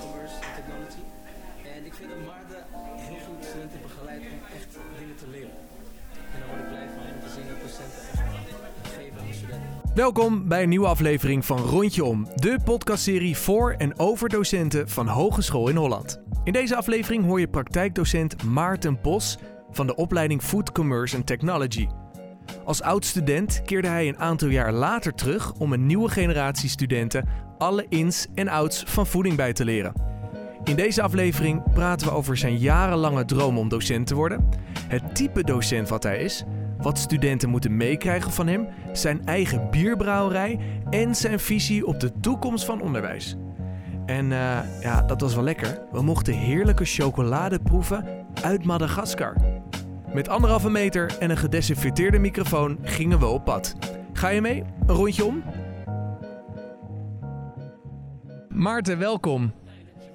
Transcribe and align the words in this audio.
commerce 0.00 0.34
en 0.46 0.52
technology. 0.58 1.04
En 1.76 1.80
ik 1.88 1.94
vind 1.94 2.08
dat 2.12 2.20
Maarten 2.30 2.62
heel 3.08 3.22
goed 3.26 3.44
studenten 3.48 3.80
begeleidt 3.86 4.24
om 4.34 4.40
echt 4.56 4.70
dingen 4.98 5.16
te 5.22 5.28
leren. 5.34 5.56
En 6.32 6.38
daar 6.40 6.48
word 6.48 6.60
ik 6.64 6.68
blij 6.68 6.88
van 6.96 7.04
om 7.14 7.20
te 7.26 7.30
zien 7.36 7.46
dat 7.52 7.60
docenten 7.66 8.00
echt 8.12 8.94
geven 8.96 9.18
aan 9.20 9.26
de 9.26 9.34
studenten. 9.34 9.68
Welkom 9.94 10.48
bij 10.48 10.62
een 10.62 10.68
nieuwe 10.68 10.86
aflevering 10.86 11.44
van 11.44 11.58
Rondje 11.58 12.04
Om, 12.04 12.28
de 12.34 12.58
podcastserie 12.64 13.36
voor 13.36 13.72
en 13.72 13.98
over 13.98 14.28
docenten 14.28 14.88
van 14.88 15.06
Hogeschool 15.08 15.68
in 15.68 15.76
Holland. 15.76 16.20
In 16.44 16.52
deze 16.52 16.76
aflevering 16.76 17.24
hoor 17.24 17.40
je 17.40 17.48
praktijkdocent 17.48 18.42
Maarten 18.42 18.98
Bos 19.02 19.38
van 19.70 19.86
de 19.86 19.94
opleiding 19.94 20.42
Food 20.42 20.72
Commerce 20.72 21.16
and 21.16 21.26
Technology. 21.26 21.88
Als 22.64 22.82
oud-student 22.82 23.62
keerde 23.64 23.88
hij 23.88 24.08
een 24.08 24.18
aantal 24.18 24.48
jaar 24.48 24.72
later 24.72 25.14
terug 25.14 25.52
om 25.52 25.72
een 25.72 25.86
nieuwe 25.86 26.08
generatie 26.08 26.68
studenten 26.68 27.28
alle 27.58 27.86
ins 27.88 28.26
en 28.34 28.48
outs 28.48 28.82
van 28.86 29.06
voeding 29.06 29.36
bij 29.36 29.52
te 29.52 29.64
leren. 29.64 29.92
In 30.64 30.76
deze 30.76 31.02
aflevering 31.02 31.72
praten 31.72 32.06
we 32.06 32.12
over 32.12 32.36
zijn 32.36 32.56
jarenlange 32.56 33.24
droom 33.24 33.58
om 33.58 33.68
docent 33.68 34.06
te 34.06 34.14
worden, 34.14 34.48
het 34.88 35.14
type 35.14 35.44
docent 35.44 35.88
wat 35.88 36.02
hij 36.02 36.18
is, 36.18 36.44
wat 36.78 36.98
studenten 36.98 37.48
moeten 37.48 37.76
meekrijgen 37.76 38.32
van 38.32 38.46
hem, 38.46 38.68
zijn 38.92 39.26
eigen 39.26 39.70
bierbrouwerij 39.70 40.58
en 40.90 41.14
zijn 41.14 41.40
visie 41.40 41.86
op 41.86 42.00
de 42.00 42.12
toekomst 42.20 42.64
van 42.64 42.80
onderwijs. 42.80 43.36
En 44.06 44.32
eh, 44.32 44.58
ja, 44.80 45.02
dat 45.02 45.20
was 45.20 45.34
wel 45.34 45.44
lekker. 45.44 45.82
We 45.92 46.02
mochten 46.02 46.34
heerlijke 46.34 46.84
chocolade 46.84 47.58
proeven 47.58 48.04
uit 48.42 48.64
Madagaskar. 48.64 49.36
Met 50.12 50.28
anderhalve 50.28 50.70
meter 50.70 51.16
en 51.18 51.30
een 51.30 51.36
gedesinfecteerde 51.36 52.18
microfoon 52.18 52.78
gingen 52.82 53.18
we 53.18 53.26
op 53.26 53.44
pad. 53.44 53.74
Ga 54.12 54.28
je 54.28 54.40
mee? 54.40 54.64
Een 54.86 54.94
rondje 54.94 55.24
om? 55.24 55.42
Maarten, 58.56 58.98
welkom. 58.98 59.52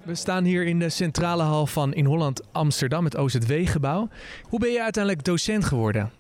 We 0.04 0.16
staan 0.16 0.44
hier 0.44 0.66
in 0.66 0.80
de 0.80 0.90
centrale 0.90 1.44
hal 1.44 1.68
van 1.68 1.94
In 1.94 2.06
Holland 2.06 2.42
Amsterdam, 2.52 3.04
het 3.06 3.18
OZW-gebouw. 3.18 4.10
Hoe 4.50 4.60
ben 4.60 4.72
je 4.72 4.82
uiteindelijk 4.84 5.26
docent 5.26 5.66
geworden? 5.66 6.12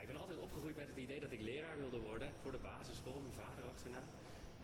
Ik 0.00 0.06
ben 0.06 0.18
altijd 0.20 0.38
opgegroeid 0.46 0.76
met 0.76 0.86
het 0.92 0.98
idee 1.04 1.20
dat 1.20 1.32
ik 1.32 1.42
leraar 1.50 1.76
wilde 1.82 2.00
worden 2.08 2.28
voor 2.42 2.52
de 2.56 2.62
basisschool, 2.68 3.20
mijn 3.26 3.38
vader 3.42 3.64
achterna. 3.72 4.00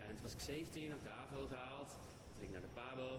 En 0.07 0.13
toen 0.17 0.25
was 0.27 0.35
ik 0.39 0.41
17, 0.41 0.91
heb 0.95 1.03
de 1.09 1.13
AVO 1.23 1.41
gehaald, 1.55 1.91
toen 2.27 2.39
ging 2.39 2.49
ik 2.51 2.55
naar 2.57 2.67
de 2.69 2.75
PABO. 2.81 3.11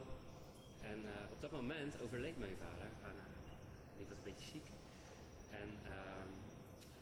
En 0.92 1.00
eh, 1.14 1.36
op 1.36 1.40
dat 1.46 1.52
moment 1.60 1.92
overleed 2.04 2.38
mijn 2.46 2.58
vader 2.64 2.88
aan, 3.08 3.18
uh, 3.24 4.02
ik 4.02 4.08
was 4.12 4.20
een 4.22 4.30
beetje 4.32 4.50
ziek. 4.56 4.68
En 5.62 5.70
ehm, 5.96 6.30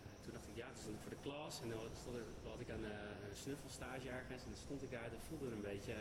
eh, 0.06 0.14
toen 0.24 0.34
dacht 0.36 0.48
ik, 0.52 0.56
ja, 0.62 0.68
toen 0.74 0.82
stond 0.84 0.96
ik 0.98 1.04
voor 1.06 1.16
de 1.18 1.24
klas 1.28 1.54
en 1.64 1.70
dan 1.74 1.84
stond 2.02 2.16
dan 2.44 2.52
had 2.54 2.64
ik 2.66 2.72
een, 2.76 2.86
eh, 2.98 3.26
een 3.28 3.38
snuffelstage 3.44 4.08
ergens. 4.20 4.42
En 4.46 4.52
dan 4.54 4.64
stond 4.68 4.82
ik 4.86 4.92
daar 4.98 5.10
en 5.16 5.24
voelde 5.30 5.48
een 5.56 5.68
beetje, 5.74 5.96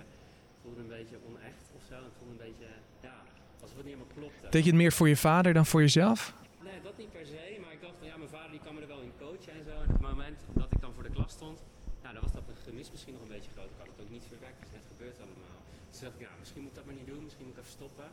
voelde 0.62 0.80
een 0.80 0.94
beetje 0.98 1.16
onecht 1.28 1.66
of 1.76 1.82
zo. 1.88 1.94
En 1.94 2.04
het 2.04 2.16
voelde 2.18 2.32
een 2.32 2.44
beetje, 2.48 2.70
ja, 3.08 3.16
alsof 3.62 3.76
het 3.76 3.86
niet 3.86 3.94
helemaal 3.94 4.14
klopte. 4.16 4.48
Deed 4.54 4.64
je 4.64 4.70
het 4.70 4.80
meer 4.82 4.92
voor 4.92 5.08
je 5.08 5.16
vader 5.16 5.52
dan 5.58 5.66
voor 5.66 5.80
jezelf? 5.80 6.34
Nee, 6.68 6.80
dat 6.82 6.96
niet 7.02 7.12
per 7.12 7.26
se, 7.26 7.42
maar 7.62 7.72
ik 7.72 7.80
dacht 7.80 7.96
van 7.98 8.06
ja, 8.06 8.16
mijn 8.16 8.34
vader 8.36 8.50
die 8.50 8.60
kan 8.66 8.74
me 8.74 8.80
er 8.80 8.92
wel 8.94 9.04
in 9.08 9.12
coachen 9.18 9.52
en 9.58 9.64
zo. 9.68 9.74
En 9.82 9.88
op 9.88 9.96
het 9.98 10.08
moment 10.12 10.38
dat 10.62 10.68
ik 10.74 10.80
dan 10.80 10.92
voor 10.94 11.02
de 11.08 11.14
klas 11.18 11.32
stond, 11.32 11.58
nou, 12.02 12.12
dan 12.14 12.22
was 12.22 12.32
dat 12.32 12.48
een 12.48 12.62
gemis 12.68 12.90
misschien 12.90 13.14
nog 13.16 13.22
een 13.22 13.34
beetje 13.36 13.52
groot. 13.56 13.70
Ik 13.74 13.80
had 13.82 13.90
het 13.94 14.00
ook 14.04 14.12
niet 14.16 14.26
verwerkt, 14.32 14.58
het 14.58 14.68
is 14.68 14.74
net 14.78 14.86
gebeurd 14.94 15.18
allemaal. 15.24 15.58
Dus 15.88 15.96
toen 15.98 16.06
dacht 16.08 16.20
ik, 16.20 16.26
ja, 16.28 16.32
misschien 16.42 16.62
moet 16.62 16.72
ik 16.72 16.78
dat 16.80 16.86
maar 16.88 16.98
niet 17.00 17.10
doen, 17.12 17.22
misschien 17.26 17.46
moet 17.46 17.56
ik 17.56 17.62
even 17.62 17.76
stoppen. 17.80 18.08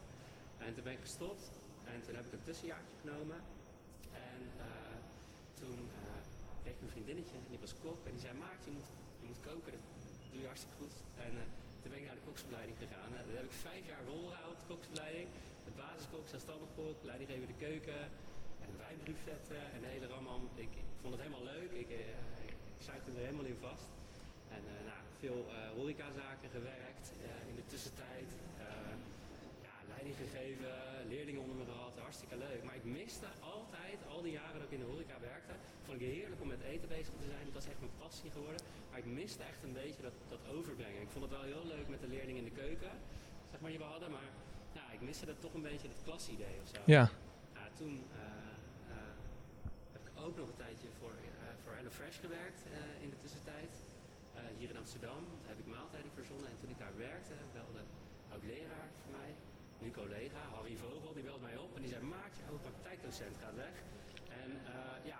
En 0.66 0.70
toen 0.74 0.84
ben 0.88 0.96
ik 1.00 1.04
gestopt 1.10 1.44
en 1.94 1.98
toen 2.06 2.16
heb 2.20 2.26
ik 2.30 2.34
een 2.34 2.48
tussenjaartje 2.50 2.96
genomen. 3.04 3.40
En 4.32 4.42
eh, 4.68 4.96
toen 5.60 5.78
eh, 6.04 6.22
kreeg 6.62 6.76
ik 6.78 6.82
een 6.86 6.96
vriendinnetje 6.96 7.36
en 7.36 7.52
die 7.54 7.62
was 7.66 7.74
kok 7.84 8.00
en 8.08 8.12
die 8.16 8.24
zei, 8.26 8.34
Maart, 8.44 8.62
je 8.68 8.72
moet, 8.78 8.90
je 9.22 9.26
moet 9.30 9.42
koken, 9.50 9.72
dat 9.76 9.84
doe 10.32 10.42
je 10.44 10.50
hartstikke 10.52 10.78
goed. 10.82 10.96
En 11.28 11.34
eh, 11.42 11.67
toen 11.82 11.92
ben 11.92 12.00
ik 12.02 12.08
naar 12.10 12.20
de 12.22 12.28
koksopleiding 12.30 12.78
gegaan. 12.84 13.10
Daar 13.12 13.40
heb 13.42 13.50
ik 13.52 13.58
vijf 13.70 13.84
jaar 13.92 14.04
de 14.06 14.68
koksopleiding. 14.74 15.28
De 15.68 15.74
basiskok, 15.82 16.26
zelfstandig 16.34 16.70
kok, 16.80 16.98
leidinggever 17.12 17.48
de 17.54 17.60
keuken. 17.68 18.02
En 18.64 18.68
de 18.74 18.78
wijnbuffetten 18.86 19.62
en 19.76 19.80
de 19.86 19.90
hele 19.96 20.08
ramam. 20.16 20.42
Ik, 20.66 20.72
ik 20.84 20.88
vond 21.02 21.14
het 21.14 21.22
helemaal 21.24 21.48
leuk. 21.54 21.72
Ik, 21.84 21.90
zuigde 22.88 23.12
er 23.12 23.28
helemaal 23.28 23.52
in 23.54 23.62
vast. 23.70 23.90
En 24.56 24.64
eh, 24.74 24.86
nou, 24.90 25.02
veel 25.24 25.40
eh 25.50 25.56
horecazaken 25.78 26.50
gewerkt 26.58 27.06
in 27.50 27.56
de 27.56 27.66
tussentijd. 27.74 28.30
Ja, 29.68 29.76
leiding 29.94 30.16
gegeven, 30.24 30.72
leerlingen 31.14 31.42
onder 31.42 31.58
me 31.62 31.66
gehad, 31.72 31.94
hartstikke 32.08 32.38
leuk. 32.38 32.62
Maar 32.64 32.76
ik 32.82 32.88
miste 33.00 33.28
altijd, 33.56 33.98
al 34.14 34.22
die 34.22 34.36
jaren 34.42 34.60
dat 34.60 34.68
ik 34.70 34.78
in 34.78 34.84
de 34.84 34.92
horeca 34.92 35.18
werkte, 35.32 35.54
vond 35.86 36.02
ik 36.02 36.08
heerlijk 36.18 36.42
om 36.42 36.48
met 36.56 36.62
eten 36.74 36.88
bezig 36.88 37.14
te 37.22 37.30
zijn. 37.34 37.46
Dat 37.54 37.62
is 37.64 37.70
echt 37.70 37.80
mijn 37.86 37.98
passie 38.04 38.32
geworden. 38.38 38.62
Maar 38.98 39.06
ik 39.06 39.22
miste 39.24 39.44
echt 39.44 39.64
een 39.64 39.78
beetje 39.84 40.02
dat, 40.02 40.18
dat 40.34 40.44
overbrengen. 40.56 41.02
Ik 41.08 41.14
vond 41.16 41.24
het 41.26 41.34
wel 41.38 41.46
heel 41.54 41.66
leuk 41.76 41.88
met 41.88 42.02
de 42.02 42.08
leerlingen 42.08 42.42
in 42.44 42.50
de 42.52 42.60
keuken, 42.64 42.94
zeg 43.52 43.60
maar, 43.62 43.72
die 43.74 43.80
we 43.80 43.94
hadden. 43.96 44.12
Maar 44.12 44.30
ja, 44.78 44.86
ik 44.98 45.02
miste 45.02 45.26
dat 45.26 45.40
toch 45.46 45.54
een 45.54 45.68
beetje, 45.72 45.88
dat 45.88 46.04
klasidee 46.04 46.56
of 46.64 46.68
zo. 46.74 46.82
Ja. 46.86 47.06
Ja, 47.58 47.66
toen 47.80 47.94
eh, 48.22 48.22
eh, 48.94 49.14
heb 49.96 50.04
ik 50.10 50.16
ook 50.26 50.36
nog 50.38 50.48
een 50.50 50.62
tijdje 50.66 50.90
voor, 51.00 51.16
eh 51.44 51.54
voor 51.64 51.74
HelloFresh 51.78 52.20
gewerkt 52.26 52.62
in 53.04 53.10
de 53.10 53.20
tussentijd. 53.24 53.74
Hier 54.58 54.70
in 54.70 54.78
Amsterdam 54.78 55.22
Daar 55.42 55.52
heb 55.54 55.60
ik 55.66 55.70
maaltijden 55.78 56.12
verzonnen. 56.20 56.50
En 56.54 56.58
toen 56.62 56.70
ik 56.70 56.80
daar 56.86 56.98
werkte, 56.98 57.36
belde 57.54 57.82
ook 58.36 58.44
leraar 58.44 58.90
voor 59.02 59.12
mij, 59.20 59.32
nu 59.82 59.92
collega, 59.92 60.42
Harry 60.56 60.76
Vogel, 60.84 61.14
die 61.14 61.24
belde 61.24 61.46
mij 61.50 61.58
op. 61.58 61.76
En 61.76 61.82
die 61.82 61.90
zei, 61.90 62.04
Maart, 62.04 62.36
jouw 62.46 62.58
praktijkdocent 62.68 63.38
gaat 63.44 63.56
weg. 63.56 63.76
En 64.42 64.50
ja, 65.12 65.18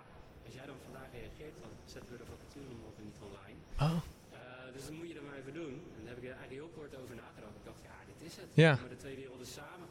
als 0.48 0.56
jij 0.60 0.66
dan 0.72 0.78
vandaag 0.88 1.08
reageert, 1.20 1.54
dan 1.64 1.72
zetten 1.94 2.10
we 2.14 2.18
de 2.22 2.28
vacature 2.32 2.72
morgen 2.84 3.02
niet 3.08 3.18
online. 3.28 3.58
Oh. 3.86 3.98
Eh, 3.98 4.38
dus 4.74 4.82
dan 4.86 4.94
moet 4.98 5.08
je 5.10 5.16
er 5.20 5.26
maar 5.28 5.38
even 5.42 5.54
doen. 5.60 5.74
En 5.96 6.00
daar 6.04 6.12
heb 6.14 6.18
ik 6.22 6.26
er 6.30 6.34
eigenlijk 6.38 6.60
heel 6.60 6.72
kort 6.78 6.92
over 7.00 7.14
nagedacht. 7.24 7.54
Ik 7.60 7.64
dacht, 7.70 7.80
ja, 7.90 7.96
dit 8.10 8.20
is 8.28 8.34
het. 8.42 8.48
Ja. 8.64 8.72
Met 8.86 8.92
de 8.96 9.00
twee 9.04 9.16
werelden 9.22 9.48
samen. 9.58 9.86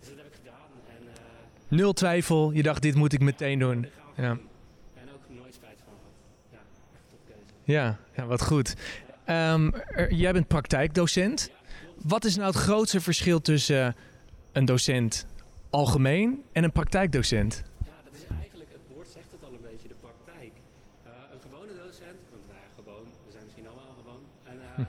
Dus 0.00 0.08
dat 0.12 0.18
heb 0.22 0.28
ik 0.32 0.36
gedaan. 0.42 0.70
En 0.96 1.02
eh, 1.14 1.76
Nul 1.78 1.92
twijfel, 2.02 2.42
je 2.58 2.62
dacht 2.68 2.82
dit 2.88 2.94
moet 3.02 3.12
ik 3.18 3.22
meteen 3.30 3.58
doen. 3.66 3.78
Ja. 4.26 4.32
En 5.02 5.06
ook 5.14 5.24
nooit 5.40 5.54
spijt 5.60 5.78
van 5.86 5.94
gehad. 6.02 6.16
Ja, 6.56 6.62
echt. 7.34 7.52
Ja, 7.74 7.84
ja 8.16 8.24
wat 8.32 8.42
goed. 8.50 8.68
Ehm, 9.24 9.64
er- 10.00 10.12
jij 10.12 10.32
bent 10.32 10.46
praktijkdocent. 10.48 11.50
Wat 12.12 12.24
is 12.24 12.36
nou 12.36 12.46
het 12.48 12.56
grootste 12.68 13.00
verschil 13.00 13.40
tussen 13.40 13.96
een 14.52 14.64
docent 14.64 15.26
algemeen 15.70 16.44
en 16.52 16.64
een 16.64 16.72
praktijkdocent? 16.72 17.62
Ja, 17.84 17.90
dat 18.04 18.14
is 18.14 18.24
eigenlijk, 18.40 18.70
het 18.72 18.80
woord 18.94 19.08
zegt 19.08 19.30
het 19.32 19.44
al 19.44 19.52
een 19.52 19.66
beetje, 19.70 19.88
de 19.88 19.94
praktijk. 20.00 20.52
Eh, 21.04 21.10
een 21.32 21.40
gewone 21.46 21.72
docent, 21.84 22.20
want 22.32 22.42
nou 22.48 22.58
ja, 22.64 22.68
gewoon, 22.78 23.04
we 23.26 23.30
zijn 23.32 23.44
misschien 23.44 23.66
allemaal 23.68 23.94
gewoon. 24.02 24.22
En, 24.50 24.58
eh, 24.60 24.80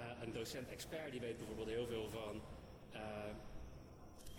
eh, 0.00 0.22
een 0.22 0.32
docent-expert 0.32 1.10
die 1.10 1.20
weet 1.20 1.36
bijvoorbeeld 1.38 1.68
heel 1.68 1.86
veel 1.86 2.08
van, 2.18 2.34
eh, 2.92 3.00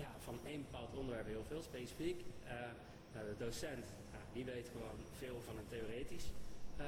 ja, 0.03 0.09
van 0.27 0.35
één 0.57 0.65
bepaald 0.71 0.93
onderwerp 1.01 1.27
heel 1.35 1.47
veel, 1.51 1.61
specifiek. 1.71 2.19
Eh, 2.43 2.73
nou, 3.13 3.23
de 3.31 3.37
docent, 3.45 3.85
ja, 4.13 4.21
die 4.35 4.45
weet 4.53 4.67
gewoon 4.75 4.99
veel 5.21 5.37
van 5.47 5.55
een 5.57 5.69
theoretisch 5.73 6.27
eh, 6.77 6.85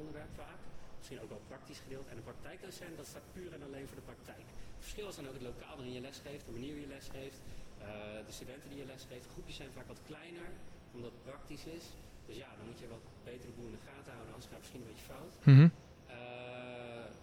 onderwerp 0.00 0.32
vaak. 0.42 0.60
Misschien 0.98 1.20
ook 1.22 1.32
wel 1.36 1.44
praktisch 1.52 1.80
gedeelte. 1.84 2.08
En 2.10 2.16
een 2.16 2.30
praktijkdocent, 2.30 2.96
dat 2.96 3.06
staat 3.12 3.26
puur 3.36 3.50
en 3.56 3.62
alleen 3.68 3.86
voor 3.88 4.00
de 4.02 4.08
praktijk. 4.12 4.46
Het 4.76 4.84
verschil 4.86 5.08
is 5.08 5.16
dan 5.18 5.28
ook 5.28 5.38
het 5.40 5.48
lokaal 5.50 5.74
waarin 5.76 5.96
je 5.98 6.04
les 6.08 6.18
geeft, 6.26 6.44
de 6.46 6.56
manier 6.58 6.72
hoe 6.74 6.84
je 6.86 6.94
les 6.96 7.08
geeft. 7.18 7.40
Eh, 7.44 7.86
de 8.28 8.34
studenten 8.38 8.68
die 8.72 8.78
je 8.82 8.88
les 8.92 9.04
geeft, 9.10 9.26
de 9.28 9.34
groepjes 9.34 9.56
zijn 9.60 9.76
vaak 9.76 9.88
wat 9.94 10.02
kleiner, 10.10 10.48
omdat 10.94 11.10
het 11.16 11.24
praktisch 11.30 11.66
is. 11.78 11.84
Dus 12.28 12.36
ja, 12.42 12.50
dan 12.58 12.66
moet 12.70 12.80
je 12.82 12.88
wat 12.96 13.04
beter 13.30 13.46
de 13.50 13.56
boel 13.56 13.70
in 13.70 13.78
de 13.78 13.86
gaten 13.90 14.12
houden, 14.16 14.32
anders 14.36 14.50
gaat 14.50 14.60
het 14.60 14.64
misschien 14.64 14.82
een 14.82 14.92
beetje 14.92 15.10
fout. 15.14 15.34
Mhm 15.52 15.68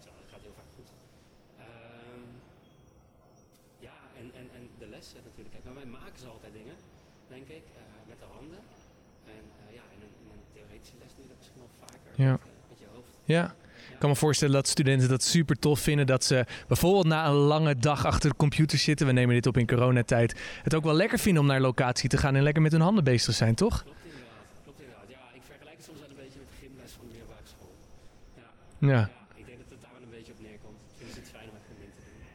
terwijl 0.02 0.24
het 0.24 0.32
gaat 0.34 0.46
heel 0.48 0.58
vaak 0.62 0.72
goed. 0.78 0.90
Ehm, 1.68 2.26
ja, 3.88 3.98
en, 4.20 4.28
en, 4.40 4.46
lessen 5.04 5.22
natuurlijk. 5.30 5.52
Kijk, 5.56 5.66
maar 5.68 5.78
wij 5.84 5.90
maken 6.00 6.20
ze 6.24 6.28
altijd 6.36 6.54
dingen, 6.60 6.76
denk 7.36 7.48
ik, 7.60 7.66
eh, 7.76 7.82
met 8.12 8.18
de 8.24 8.28
handen. 8.36 8.62
En 9.36 9.44
eh, 9.60 9.76
ja, 9.78 9.84
in 9.96 10.00
een, 10.06 10.14
in 10.24 10.30
een 10.36 10.44
theoretische 10.56 10.96
les 11.02 11.12
doe 11.16 11.24
je 11.26 11.30
dat 11.34 11.38
misschien 11.42 11.62
wel 11.66 11.72
vaker 11.84 12.00
Ja. 12.26 12.32
met, 12.32 12.42
eh, 12.42 12.70
met 12.72 12.80
je 12.84 12.88
hoofd. 12.96 13.14
Ja. 13.38 13.46
Ik 13.94 14.00
kan 14.00 14.10
me 14.10 14.16
voorstellen 14.16 14.54
dat 14.54 14.68
studenten 14.68 15.10
dat 15.10 15.24
super 15.24 15.56
tof 15.60 15.80
vinden. 15.80 16.08
Dat 16.08 16.24
ze 16.24 16.46
bijvoorbeeld 16.68 17.06
na 17.06 17.28
een 17.28 17.34
lange 17.54 17.76
dag 17.78 18.06
achter 18.06 18.30
de 18.30 18.36
computer 18.36 18.78
zitten. 18.78 19.06
We 19.08 19.14
nemen 19.14 19.36
dit 19.36 19.48
op 19.48 19.58
in 19.58 19.68
coronatijd. 19.68 20.40
Het 20.64 20.76
ook 20.76 20.84
wel 20.84 20.94
lekker 20.94 21.20
vinden 21.20 21.42
om 21.42 21.48
naar 21.48 21.62
locatie 21.62 22.10
te 22.10 22.18
gaan 22.18 22.36
en 22.36 22.44
lekker 22.44 22.62
met 22.62 22.72
hun 22.72 22.82
handen 22.82 23.04
bezig 23.04 23.24
te 23.26 23.32
zijn, 23.32 23.56
toch? 23.56 23.84
Klopt 23.84 23.98
inderdaad, 24.06 24.28
klopt 24.64 24.80
inderdaad. 24.82 25.06
Ja, 25.10 25.18
ik 25.34 25.42
vergelijk 25.46 25.76
het 25.76 25.86
soms 25.86 26.00
wel 26.00 26.10
een 26.10 26.16
beetje 26.24 26.40
met 26.40 26.48
de 26.50 26.56
gymles 26.66 26.92
van 26.92 27.06
de 27.08 27.12
middelbare 27.12 27.48
school. 27.54 27.72
Ja, 28.80 28.90
Ja. 28.90 29.10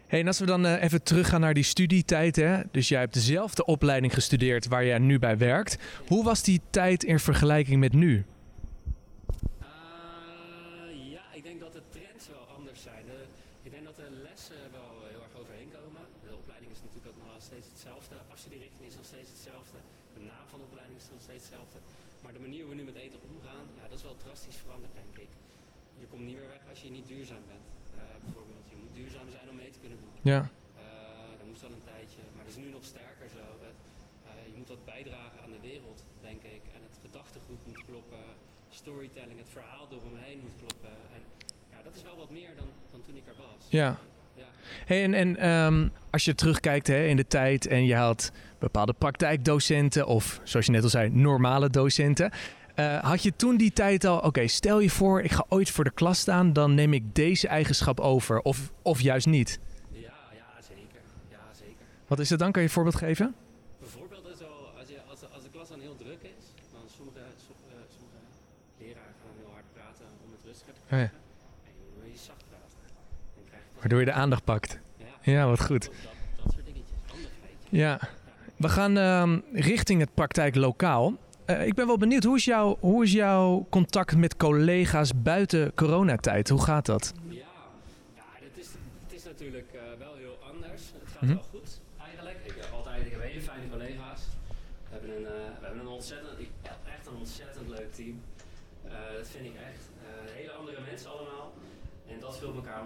Hey, 0.08 0.20
en 0.20 0.26
als 0.26 0.38
we 0.38 0.46
dan 0.46 0.66
eh, 0.66 0.82
even 0.82 1.02
teruggaan 1.02 1.40
naar 1.40 1.54
die 1.54 1.70
studietijd. 1.74 2.36
Hè? 2.36 2.54
Dus 2.70 2.88
jij 2.88 3.00
hebt 3.00 3.14
dezelfde 3.14 3.64
opleiding 3.64 4.12
gestudeerd 4.14 4.68
waar 4.68 4.84
jij 4.84 4.98
nu 4.98 5.18
bij 5.18 5.38
werkt. 5.38 5.78
Hoe 6.06 6.24
was 6.24 6.42
die 6.42 6.60
tijd 6.70 7.04
in 7.04 7.18
vergelijking 7.18 7.78
met 7.80 7.92
nu? 7.92 8.24
Eh, 9.60 9.68
ja, 11.14 11.24
ik 11.38 11.42
denk 11.48 11.60
dat 11.60 11.72
de 11.78 11.84
trends 11.94 12.24
wel 12.34 12.44
anders 12.56 12.80
zijn. 12.88 13.02
De, 13.10 13.18
ik 13.66 13.70
denk 13.74 13.84
dat 13.90 13.96
de 13.96 14.08
lessen 14.28 14.60
wel 14.78 14.90
heel 15.12 15.22
erg 15.26 15.34
overheen 15.40 15.70
komen. 15.78 16.02
De 16.28 16.34
opleiding 16.42 16.70
is 16.76 16.80
natuurlijk 16.84 17.08
ook 17.12 17.20
nog 17.22 17.42
steeds 17.50 17.68
hetzelfde. 17.72 18.14
Afstudierichting 18.34 18.84
is 18.90 18.96
nog 19.00 19.08
steeds 19.12 19.30
hetzelfde. 19.34 19.78
De 20.16 20.22
naam 20.32 20.46
van 20.52 20.58
de 20.60 20.66
opleiding 20.70 20.96
is 21.02 21.08
nog 21.16 21.22
steeds 21.28 21.44
hetzelfde. 21.46 21.78
Maar 22.22 22.32
de 22.36 22.42
manier 22.46 22.62
hoe 22.64 22.72
we 22.74 22.78
nu 22.80 22.86
met 22.92 22.98
eten 23.04 23.20
omgaan, 23.30 23.64
ja, 23.78 23.84
dat 23.90 23.98
is 24.00 24.06
wel 24.08 24.18
drastisch 24.24 24.58
veranderd, 24.64 24.94
denk 25.02 25.14
ik. 25.26 25.32
Je 26.02 26.06
komt 26.12 26.24
niet 26.28 26.38
meer 26.40 26.52
weg 26.56 26.62
als 26.72 26.80
je 26.84 26.90
niet 26.96 27.08
duurzaam 27.12 27.44
ja. 30.32 30.40
Eh, 30.40 31.38
dat 31.38 31.46
moest 31.50 31.64
al 31.66 31.72
een 31.78 31.86
tijdje, 31.92 32.22
maar 32.34 32.44
dat 32.46 32.52
is 32.56 32.60
nu 32.64 32.68
nog 32.76 32.84
sterker 32.92 33.28
zo. 33.38 33.44
Eh, 33.64 34.30
je 34.52 34.56
moet 34.58 34.68
wat 34.74 34.84
bijdragen 34.94 35.38
aan 35.44 35.54
de 35.56 35.62
wereld, 35.70 35.98
denk 36.28 36.42
ik. 36.56 36.62
En 36.76 36.80
het 36.88 36.96
gedachtegoed 37.04 37.60
moet 37.68 37.80
kloppen, 37.88 38.24
storytelling, 38.82 39.38
het 39.44 39.52
verhaal 39.58 39.86
door 39.92 40.02
hem 40.08 40.18
heen 40.26 40.40
moet 40.44 40.56
kloppen. 40.62 40.94
En 41.16 41.20
ja, 41.72 41.78
dat 41.86 41.94
is 41.98 42.02
wel 42.08 42.16
wat 42.24 42.30
meer 42.38 42.52
dan, 42.60 42.68
dan 42.92 43.00
toen 43.06 43.16
ik 43.16 43.26
er 43.32 43.38
was. 43.46 43.62
Ja. 43.80 43.98
Hey, 44.84 45.02
en 45.02 45.14
en 45.14 45.48
um, 45.48 45.92
als 46.10 46.24
je 46.24 46.34
terugkijkt 46.34 46.86
hè, 46.86 47.06
in 47.06 47.16
de 47.16 47.26
tijd 47.26 47.66
en 47.66 47.84
je 47.84 47.94
had 47.94 48.32
bepaalde 48.58 48.92
praktijkdocenten 48.92 50.06
of 50.06 50.40
zoals 50.42 50.66
je 50.66 50.72
net 50.72 50.82
al 50.82 50.88
zei, 50.88 51.10
normale 51.10 51.70
docenten. 51.70 52.30
Uh, 52.76 53.02
had 53.02 53.22
je 53.22 53.32
toen 53.36 53.56
die 53.56 53.72
tijd 53.72 54.04
al, 54.04 54.18
oké, 54.18 54.46
stel 54.46 54.80
je 54.80 54.90
voor 54.90 55.22
ik 55.22 55.32
ga 55.32 55.44
ooit 55.48 55.70
voor 55.70 55.84
de 55.84 55.90
klas 55.90 56.18
staan, 56.18 56.52
dan 56.52 56.74
neem 56.74 56.92
ik 56.92 57.14
deze 57.14 57.48
eigenschap 57.48 58.00
over 58.00 58.40
of, 58.40 58.72
of 58.82 59.00
juist 59.00 59.26
niet? 59.26 59.60
Wat 62.08 62.18
is 62.18 62.30
het 62.30 62.38
dan? 62.38 62.52
Kan 62.52 62.62
je 62.62 62.68
een 62.68 62.74
voorbeeld 62.74 62.96
geven? 62.96 63.34
Bijvoorbeeld 63.78 64.38
zo, 64.38 64.48
als, 64.78 64.88
je, 64.88 64.98
als, 65.10 65.20
de- 65.20 65.26
als 65.26 65.42
de 65.42 65.48
klas 65.50 65.68
dan 65.68 65.80
heel 65.80 65.96
druk 65.96 66.22
is, 66.22 66.44
dan 66.72 66.80
sommige, 66.96 67.18
som- 67.46 67.54
eh, 67.68 67.74
sommige 67.96 68.18
leraren 68.78 69.14
gaan 69.22 69.34
heel 69.38 69.52
hard 69.52 69.64
praten 69.72 70.04
om 70.24 70.30
het 70.32 70.40
rustiger 70.44 70.72
te 70.74 70.80
Oh 70.84 70.86
ja. 70.88 70.96
krijgen. 70.96 71.16
En 71.64 71.72
je 71.76 72.02
moet 72.02 72.12
je 72.12 72.18
zacht 72.18 72.44
praten. 72.48 72.78
Dan 73.34 73.44
krijg 73.48 73.62
je 73.72 73.78
Waardoor 73.80 73.98
je 74.00 74.04
de 74.04 74.12
aandacht 74.12 74.44
pakt. 74.44 74.78
Ja, 74.96 75.32
Ja, 75.32 75.46
wat 75.46 75.60
goed. 75.64 75.84
dat, 75.84 75.92
dat 76.44 76.52
soort 76.52 76.64
dingetjes. 76.66 76.96
Ja. 77.68 78.00
We 78.56 78.68
gaan 78.68 78.96
ehm, 78.96 79.40
richting 79.52 80.00
het 80.00 80.14
praktijk 80.14 80.54
lokaal. 80.54 81.14
Eh, 81.44 81.66
ik 81.66 81.74
ben 81.74 81.86
wel 81.86 81.98
benieuwd, 81.98 82.24
hoe 82.24 82.36
is, 82.36 82.44
jouw, 82.44 82.76
hoe 82.80 83.04
is 83.04 83.12
jouw 83.12 83.66
contact 83.70 84.16
met 84.16 84.36
collega's 84.36 85.22
buiten 85.22 85.74
coronatijd? 85.74 86.48
Hoe 86.48 86.62
gaat 86.62 86.86
dat? 86.86 87.12
Ja, 87.28 87.34
ja 88.14 88.22
het, 88.32 88.58
is, 88.58 88.66
het 89.04 89.12
is 89.12 89.24
natuurlijk 89.24 89.72
eh, 89.72 89.80
wel 89.98 90.14
heel 90.14 90.38
anders. 90.52 90.82
Het 90.98 91.08
gaat 91.12 91.22
Mhm. 91.22 91.32
wel 91.34 91.42
goed 91.50 91.80
eigenlijk. 91.98 92.38
Ik 92.44 92.54
heb 92.60 92.72
altijd 92.72 93.06
ik 93.06 93.12
heb 93.12 93.22
hele 93.22 93.40
fijne 93.40 93.68
collega's. 93.70 94.20
We 94.88 94.90
hebben 94.96 95.10
een, 95.16 95.26
eh, 95.26 95.32
we 95.60 95.64
hebben 95.66 95.80
een 95.80 95.86
ontzettend, 96.00 96.38
ik, 96.38 96.50
ja, 96.62 96.76
echt 96.96 97.06
een 97.06 97.16
ontzettend 97.16 97.68
leuk 97.68 97.92
team. 97.94 98.20
Eh, 98.84 98.92
dat 99.18 99.28
vind 99.28 99.44
ik 99.44 99.54
echt. 99.70 99.82
Eh, 100.02 100.34
hele 100.38 100.52
andere 100.52 100.80
mensen 100.90 101.10
allemaal. 101.10 101.52
En 102.08 102.20
dat 102.20 102.38
vult 102.38 102.54
elkaar 102.54 102.84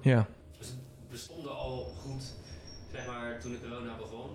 Ja. 0.00 0.26
Dus 0.58 0.76
we 1.08 1.16
stonden 1.16 1.56
al 1.56 1.84
goed, 1.84 2.34
zeg 2.92 3.06
maar, 3.06 3.40
toen 3.40 3.52
de 3.52 3.60
corona 3.60 3.96
begon. 3.96 4.30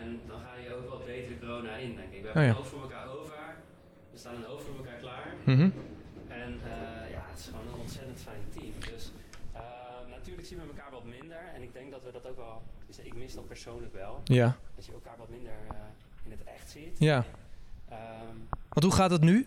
En 0.00 0.20
dan 0.26 0.40
ga 0.40 0.54
je 0.62 0.74
ook 0.74 0.88
wel 0.88 0.98
beter 1.06 1.28
de 1.28 1.38
corona 1.38 1.76
in, 1.76 1.94
denk 1.96 2.12
ik. 2.12 2.20
We 2.22 2.26
hebben 2.26 2.42
Oh 2.42 2.48
ja. 2.48 2.54
hoofd 2.54 2.68
voor 2.68 2.82
elkaar 2.82 3.08
over. 3.08 3.34
We 4.12 4.18
staan 4.18 4.34
een 4.34 4.44
hoofd 4.44 4.64
voor 4.64 4.76
elkaar 4.76 4.98
klaar. 4.98 5.34
Mhm. 5.44 5.70
En 6.28 6.60
eh, 6.64 7.10
ja, 7.10 7.22
het 7.30 7.38
is 7.38 7.46
gewoon 7.46 7.66
een 7.74 7.80
ontzettend 7.80 8.20
fijn 8.20 8.42
team. 8.54 8.72
Dus 8.94 9.12
eh, 9.52 9.60
natuurlijk 10.10 10.46
zien 10.46 10.58
we 10.58 10.64
elkaar 10.66 10.90
wat 10.90 11.04
minder. 11.04 11.38
En 11.54 11.62
ik 11.62 11.72
denk 11.72 11.90
dat 11.90 12.02
we 12.04 12.12
dat 12.12 12.26
ook 12.28 12.36
wel. 12.36 12.62
Dus 12.86 12.98
ik 12.98 13.14
mis 13.16 13.34
dat 13.34 13.46
persoonlijk 13.46 13.92
wel. 13.94 14.20
Ja. 14.24 14.56
Dat 14.74 14.86
je 14.86 14.92
elkaar 14.92 15.16
wat 15.18 15.28
minder 15.28 15.52
eh, 15.70 15.76
in 16.24 16.30
het 16.30 16.44
echt 16.44 16.70
ziet. 16.70 16.98
Ja. 16.98 17.24
Ehm, 17.88 18.36
Want 18.68 18.84
hoe 18.84 18.92
gaat 18.92 19.10
het 19.10 19.22
nu? 19.22 19.46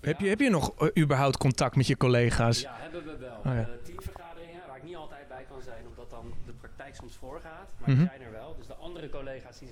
Heb 0.00 0.20
je, 0.20 0.28
heb 0.28 0.40
je 0.40 0.50
nog 0.50 0.90
überhaupt 0.98 1.36
contact 1.36 1.76
met 1.76 1.86
je 1.86 1.96
collega's? 1.96 2.60
Ja, 2.60 2.76
hebben 2.78 3.04
we 3.04 3.16
wel. 3.16 3.36
Oh 3.38 3.44
ja. 3.44 3.58
Eh, 3.60 3.66
teamvergaderingen 3.84 4.60
waar 4.66 4.76
ik 4.76 4.82
niet 4.82 4.96
altijd 4.96 5.28
bij 5.28 5.44
kan 5.48 5.62
zijn, 5.62 5.86
omdat 5.88 6.10
dan 6.10 6.34
de 6.46 6.52
praktijk 6.52 6.93
soms 7.04 7.16
voorgaat. 7.16 7.68
Maar 7.78 7.88
Mhm. 7.90 7.98
die 7.98 8.08
zijn 8.08 8.20
er 8.20 8.30
wel. 8.30 8.56
Dus 8.56 8.66
de 8.66 8.74
andere 8.74 9.08
collega's 9.08 9.56
zien, 9.58 9.68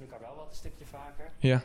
elkaar 0.00 0.20
wel 0.20 0.34
wat 0.36 0.48
een 0.48 0.54
stukje 0.56 0.86
vaker. 0.86 1.30
Ja. 1.38 1.62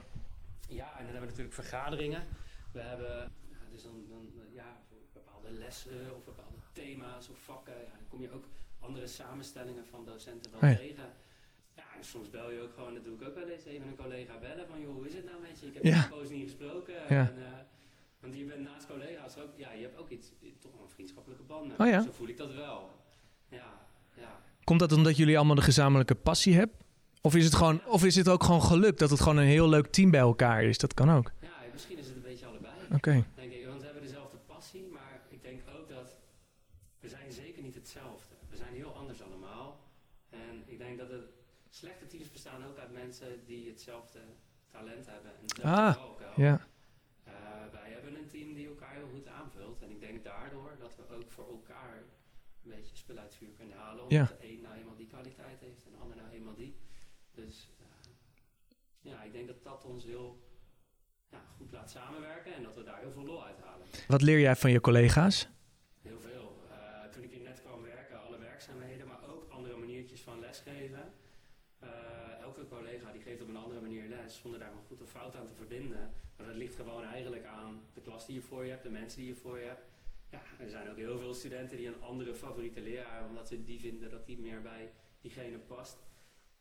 Ja, 0.67 0.85
en 0.89 0.95
dan 0.95 1.03
hebben 1.05 1.19
we 1.21 1.25
natuurlijk 1.27 1.53
vergaderingen. 1.53 2.23
We 2.71 2.79
hebben, 2.79 3.31
ja, 3.49 3.57
dus 3.71 3.83
dan, 3.83 4.05
dan 4.09 4.29
ja, 4.53 4.77
voor 4.87 4.97
bepaalde 5.13 5.51
lessen 5.51 6.15
of 6.15 6.23
bepaalde 6.23 6.57
thema's 6.71 7.29
of 7.29 7.37
vakken. 7.39 7.73
Ja, 7.73 7.89
dan 7.97 8.07
kom 8.09 8.21
je 8.21 8.31
ook 8.31 8.45
andere 8.79 9.07
samenstellingen 9.07 9.85
van 9.85 10.05
docenten 10.05 10.51
wel 10.51 10.59
tegen. 10.75 11.09
Ja, 11.75 11.83
en 11.97 12.03
soms 12.03 12.29
bel 12.29 12.51
je 12.51 12.61
ook 12.61 12.73
gewoon, 12.73 12.93
dat 12.93 13.03
doe 13.03 13.15
ik 13.15 13.27
ook 13.27 13.35
wel 13.35 13.47
eens, 13.47 13.63
even 13.65 13.87
een 13.87 13.95
collega 13.95 14.37
bellen 14.37 14.67
van, 14.67 14.81
joh, 14.81 14.93
hoe 14.93 15.07
is 15.07 15.13
het 15.13 15.25
nou 15.25 15.41
met 15.41 15.59
je? 15.59 15.67
Ik 15.67 15.73
heb 15.73 15.83
Ja. 15.83 16.07
poos 16.09 16.29
niet 16.29 16.43
gesproken. 16.43 16.93
Ja. 16.93 17.29
En, 17.29 17.45
eh, 17.45 17.51
want 18.19 18.35
je 18.35 18.43
bent 18.45 18.61
naast 18.63 18.87
collega's 18.87 19.37
ook, 19.37 19.49
ja, 19.55 19.71
je 19.71 19.81
hebt 19.81 19.97
ook 19.97 20.09
iets, 20.09 20.31
toch 20.59 20.71
wel 20.73 20.81
een 20.83 20.89
vriendschappelijke 20.89 21.43
banden. 21.43 21.79
Oh 21.79 21.87
ja. 21.87 22.01
Zo 22.01 22.11
voel 22.11 22.27
ik 22.27 22.37
dat 22.37 22.53
wel. 22.53 22.91
Ja. 23.49 23.81
Komt 24.63 24.79
dat 24.79 24.91
omdat 24.91 25.17
jullie 25.17 25.37
allemaal 25.37 25.55
de 25.55 25.61
gezamenlijke 25.61 26.15
passie 26.15 26.55
hebben? 26.55 26.77
Of 27.21 27.35
is 27.35 27.45
het, 27.45 27.55
gewoon, 27.55 27.85
of 27.85 28.05
is 28.05 28.15
het 28.15 28.27
ook 28.29 28.43
gewoon 28.43 28.61
geluk 28.63 28.97
dat 28.97 29.09
het 29.09 29.19
gewoon 29.21 29.37
een 29.37 29.45
heel 29.45 29.69
leuk 29.69 29.87
team 29.87 30.11
bij 30.11 30.19
elkaar 30.19 30.63
is? 30.63 30.77
Dat 30.77 30.93
kan 30.93 31.11
ook. 31.11 31.31
Ja, 31.41 31.49
misschien 31.73 31.97
is 31.97 32.05
het 32.05 32.15
een 32.15 32.21
beetje 32.21 32.45
allebei. 32.45 32.73
Oké. 32.93 33.25
Denk 33.35 33.51
ik, 33.51 33.65
want 33.67 33.79
we 33.79 33.85
hebben 33.85 34.03
dezelfde 34.03 34.37
passie, 34.37 34.87
maar 34.91 35.21
ik 35.29 35.41
denk 35.43 35.61
ook 35.79 35.89
dat 35.89 36.15
we 36.99 37.09
zijn 37.09 37.31
zeker 37.31 37.61
niet 37.63 37.75
hetzelfde. 37.75 38.35
We 38.49 38.55
zijn 38.55 38.73
heel 38.73 38.93
anders 38.95 39.21
allemaal. 39.21 39.79
En 40.29 40.63
ik 40.65 40.77
denk 40.77 40.97
dat 40.97 41.09
het 41.09 41.25
slechte 41.69 42.07
teams 42.07 42.31
bestaan 42.31 42.65
ook 42.65 42.77
uit 42.77 42.91
mensen 42.93 43.27
die 43.45 43.67
hetzelfde 43.69 44.19
talent 44.71 45.05
hebben 45.05 45.31
en 45.35 45.41
hetzelfde 45.41 46.25
Ah. 46.25 46.35
Ja. 46.35 46.67
Eh, 47.23 47.33
wij 47.71 47.91
hebben 47.91 48.15
een 48.15 48.27
team 48.27 48.53
die 48.53 48.67
elkaar 48.67 48.93
heel 48.93 49.09
goed 49.13 49.27
aanvult. 49.27 49.81
En 49.81 49.89
ik 49.91 49.99
denk 49.99 50.23
daardoor 50.23 50.75
dat 50.79 50.95
we 50.95 51.15
ook 51.15 51.31
voor 51.31 51.47
elkaar 51.47 51.97
een 52.63 52.69
beetje 52.69 52.95
spul 52.97 53.17
uit 53.17 53.35
vuur 53.35 53.53
kunnen 53.57 53.77
halen. 53.77 54.03
Omdat 54.03 54.17
Ja. 54.17 54.35
de 54.39 54.47
een 54.53 54.61
nou 54.61 54.75
eenmaal 54.75 54.95
die 54.95 55.07
kwaliteit 55.07 55.59
heeft 55.59 55.85
en 55.85 55.91
de 55.91 55.97
ander 55.97 56.17
nou 56.17 56.29
eenmaal 56.31 56.55
die. 56.55 56.75
Dus 57.31 57.69
eh, 57.79 57.85
ja, 59.11 59.22
ik 59.22 59.22
denk 59.33 59.47
dat 59.47 59.63
dat 59.63 59.85
ons 59.85 60.03
heel 60.05 60.39
ja, 61.29 61.41
goed 61.57 61.71
laat 61.71 61.89
samenwerken 61.91 62.53
en 62.53 62.63
dat 62.63 62.75
we 62.75 62.83
daar 62.83 62.99
heel 62.99 63.11
veel 63.11 63.25
lol 63.25 63.45
uit 63.45 63.59
halen. 63.59 63.87
Wat 64.07 64.21
leer 64.21 64.39
jij 64.39 64.55
van 64.55 64.71
je 64.71 64.81
collega's? 64.81 65.49
Heel 66.01 66.19
veel. 66.19 66.55
Eh, 66.71 67.11
toen 67.11 67.23
ik 67.23 67.31
hier 67.31 67.43
net 67.43 67.61
kwam 67.61 67.81
werken, 67.81 68.21
alle 68.21 68.37
werkzaamheden, 68.37 69.07
maar 69.07 69.29
ook 69.29 69.49
andere 69.49 69.77
maniertjes 69.77 70.21
van 70.21 70.39
lesgeven. 70.39 71.13
Eh, 71.79 71.89
elke 72.41 72.67
collega 72.67 73.11
die 73.11 73.21
geeft 73.21 73.41
op 73.41 73.47
een 73.47 73.57
andere 73.57 73.81
manier 73.81 74.07
les, 74.07 74.39
zonder 74.41 74.59
daar 74.59 74.73
maar 74.73 74.83
goed 74.87 75.01
of 75.01 75.09
fout 75.09 75.35
aan 75.35 75.47
te 75.47 75.53
verbinden. 75.53 76.11
Maar 76.37 76.45
dat 76.47 76.55
ligt 76.55 76.75
gewoon 76.75 77.03
eigenlijk 77.03 77.45
aan 77.45 77.81
de 77.93 78.01
klas 78.01 78.25
die 78.25 78.35
je 78.35 78.41
voor 78.41 78.63
je 78.63 78.69
hebt, 78.69 78.83
de 78.83 78.89
mensen 78.89 79.19
die 79.19 79.27
je 79.29 79.35
voor 79.35 79.59
je 79.59 79.65
hebt. 79.65 79.85
Ja, 80.29 80.41
er 80.59 80.69
zijn 80.69 80.89
ook 80.89 80.97
heel 80.97 81.19
veel 81.19 81.33
studenten 81.33 81.77
die 81.77 81.87
een 81.87 82.01
andere 82.01 82.35
favoriete 82.35 82.81
leraar, 82.81 83.27
omdat 83.27 83.47
ze 83.47 83.63
die 83.63 83.79
vinden 83.79 84.09
dat 84.09 84.25
die 84.25 84.39
meer 84.39 84.61
bij 84.61 84.91
diegene 85.21 85.57
past. 85.57 85.97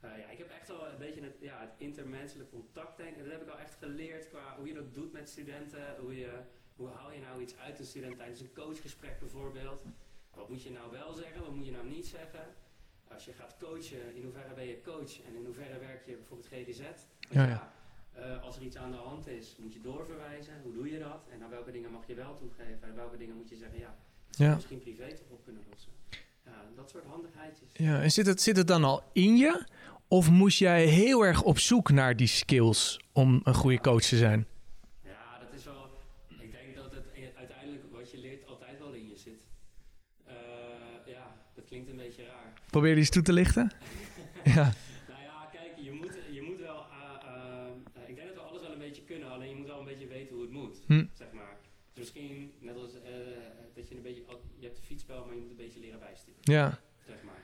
Eh, 0.02 0.18
ja, 0.18 0.28
ik 0.30 0.38
heb 0.38 0.50
echt 0.50 0.68
wel 0.68 0.86
een 0.88 0.98
beetje 0.98 1.22
het, 1.22 1.36
ja, 1.40 1.60
het 1.60 1.74
intermenselijk 1.76 2.50
contact 2.50 2.96
denk 2.96 3.16
ik. 3.16 3.22
Dat 3.22 3.32
heb 3.32 3.42
ik 3.42 3.48
al 3.48 3.58
echt 3.58 3.74
geleerd 3.74 4.28
qua 4.28 4.56
hoe 4.56 4.66
je 4.66 4.74
dat 4.74 4.94
doet 4.94 5.12
met 5.12 5.28
studenten. 5.28 5.96
Hoe, 6.00 6.16
je, 6.18 6.40
hoe 6.76 6.88
haal 6.88 7.12
je 7.12 7.20
nou 7.20 7.40
iets 7.42 7.56
uit 7.56 7.78
een 7.78 7.84
student 7.84 8.16
tijdens 8.16 8.40
een 8.40 8.52
coachgesprek 8.54 9.18
bijvoorbeeld. 9.18 9.82
Wat 10.34 10.48
moet 10.48 10.62
je 10.62 10.70
nou 10.70 10.90
wel 10.90 11.12
zeggen, 11.14 11.40
wat 11.40 11.54
moet 11.54 11.66
je 11.66 11.72
nou 11.72 11.86
niet 11.88 12.06
zeggen? 12.06 12.54
Als 13.08 13.24
je 13.24 13.32
gaat 13.32 13.56
coachen, 13.58 14.14
in 14.14 14.22
hoeverre 14.22 14.54
ben 14.54 14.66
je 14.66 14.80
coach 14.80 15.22
en 15.26 15.34
in 15.34 15.44
hoeverre 15.44 15.78
werk 15.78 16.06
je 16.06 16.16
bijvoorbeeld 16.16 16.48
GDZ? 16.48 16.82
Ja, 17.30 17.72
eh, 18.12 18.42
als 18.42 18.56
er 18.56 18.62
iets 18.62 18.76
aan 18.76 18.90
de 18.90 18.96
hand 18.96 19.26
is, 19.26 19.56
moet 19.58 19.72
je 19.72 19.80
doorverwijzen. 19.80 20.60
Hoe 20.62 20.72
doe 20.72 20.90
je 20.90 20.98
dat? 20.98 21.28
En 21.30 21.38
naar 21.38 21.50
welke 21.50 21.70
dingen 21.70 21.90
mag 21.90 22.06
je 22.06 22.14
wel 22.14 22.34
toegeven? 22.36 22.82
En 22.88 22.94
welke 22.94 23.16
dingen 23.16 23.36
moet 23.36 23.48
je 23.48 23.56
zeggen, 23.56 23.78
ja, 23.78 23.96
dat 24.26 24.36
zou 24.36 24.42
je 24.42 24.44
Ja. 24.44 24.54
misschien 24.54 24.78
privé 24.78 25.08
toch 25.14 25.30
op 25.30 25.44
kunnen 25.44 25.62
lossen. 25.70 25.92
Ja, 26.44 26.52
dat 26.76 26.90
soort 26.90 27.04
handigheidjes. 27.04 27.68
Ja, 27.72 28.02
en 28.02 28.10
zit 28.10 28.26
het, 28.26 28.40
zit 28.42 28.56
het 28.56 28.66
dan 28.66 28.84
al 28.84 29.02
in 29.12 29.36
je? 29.36 29.64
Of 30.08 30.30
moest 30.30 30.58
jij 30.58 30.84
heel 30.86 31.22
erg 31.24 31.42
op 31.42 31.58
zoek 31.58 31.90
naar 31.90 32.16
die 32.16 32.26
skills 32.26 33.00
om 33.12 33.40
een 33.44 33.54
goede 33.54 33.80
coach 33.80 34.02
te 34.02 34.16
zijn? 34.16 34.46
Ja, 35.04 35.38
dat 35.40 35.58
is 35.58 35.64
wel. 35.64 35.90
Ik 36.40 36.52
denk 36.52 36.74
dat 36.76 36.90
het 36.94 37.04
e- 37.14 37.32
uiteindelijk 37.38 37.82
wat 37.92 38.10
je 38.10 38.18
leert 38.18 38.46
altijd 38.46 38.78
wel 38.78 38.92
in 38.92 39.08
je 39.08 39.16
zit. 39.16 39.46
Eh, 40.26 40.34
ja, 41.06 41.34
dat 41.54 41.64
klinkt 41.64 41.90
een 41.90 41.96
beetje 41.96 42.24
raar. 42.24 42.52
Probeer 42.70 42.90
die 42.90 42.98
eens 42.98 43.10
toe 43.10 43.22
te 43.22 43.32
lichten? 43.32 43.70
Ja. 44.44 44.54
Nou 45.08 45.22
ja, 45.22 45.48
kijk, 45.52 45.72
je 45.76 45.92
moet, 45.92 46.18
je 46.32 46.42
moet 46.42 46.58
wel. 46.58 46.84
eh, 46.90 47.26
eh, 47.96 48.08
ik 48.08 48.16
denk 48.16 48.28
dat 48.28 48.36
we 48.36 48.40
alles 48.42 48.62
wel 48.62 48.72
een 48.72 48.78
beetje 48.78 49.02
kunnen, 49.02 49.30
alleen 49.30 49.48
je 49.48 49.54
moet 49.56 49.66
wel 49.66 49.78
een 49.78 49.84
beetje 49.84 50.06
weten 50.06 50.34
hoe 50.34 50.42
het 50.44 50.52
moet. 50.52 50.76
Hm. 50.86 51.04
Zeg. 51.12 51.31
Dus 51.94 52.12
misschien 52.12 52.52
net 52.60 52.76
als 52.76 52.90
eh, 52.94 53.10
dat 53.74 53.88
je 53.88 53.96
een 53.96 54.02
beetje. 54.02 54.22
Je 54.58 54.66
hebt 54.66 54.78
een 54.78 54.84
fietsspel, 54.84 55.24
maar 55.24 55.34
je 55.34 55.40
moet 55.40 55.50
een 55.50 55.56
beetje 55.56 55.80
leren 55.80 55.98
bijsturen. 55.98 56.40
Ja. 56.40 56.78
Zeg 57.06 57.22
maar. 57.22 57.34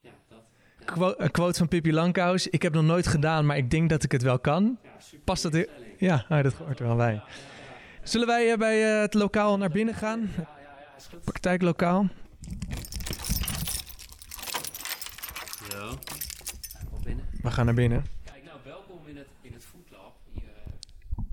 Ja, 0.00 0.10
dat. 0.28 0.42
Ja, 0.78 0.84
Quo- 0.84 1.14
een 1.16 1.30
quote 1.30 1.58
van 1.58 1.68
Pippi 1.68 1.92
Langkous. 1.92 2.48
Ik 2.48 2.62
heb 2.62 2.72
nog 2.72 2.84
nooit 2.84 3.06
gedaan, 3.06 3.46
maar 3.46 3.56
ik 3.56 3.70
denk 3.70 3.90
dat 3.90 4.02
ik 4.02 4.12
het 4.12 4.22
wel 4.22 4.38
kan. 4.38 4.78
ja, 4.82 5.00
super 5.00 5.24
Past 5.24 5.42
dat 5.42 5.54
instelling. 5.54 5.94
Ja, 5.98 6.24
ah, 6.28 6.42
dat 6.42 6.52
hoort 6.52 6.78
er 6.80 6.86
wel 6.86 6.96
bij. 6.96 7.12
Ja, 7.12 7.24
ja, 7.26 7.26
ja. 8.00 8.06
Zullen 8.06 8.26
wij 8.26 8.52
eh, 8.52 8.58
bij 8.58 8.94
eh, 8.94 9.00
het 9.00 9.14
lokaal 9.14 9.56
naar 9.58 9.70
binnen 9.70 9.94
gaan? 9.94 10.20
Ja, 10.36 10.42
ja, 10.60 10.78
ja. 11.10 11.18
Praktijklokaal. 11.24 12.06
Binnen. 17.04 17.24
We 17.42 17.50
gaan 17.50 17.64
naar 17.64 17.74
binnen. 17.74 18.04
Kijk, 18.24 18.44
nou, 18.44 18.58
welkom 18.64 19.06
in 19.06 19.16
het, 19.16 19.26
in 19.40 19.52
het 19.52 19.64
Food 19.64 19.90
Lab. 19.90 20.16
Hier 20.32 20.42
eh, 20.42 20.72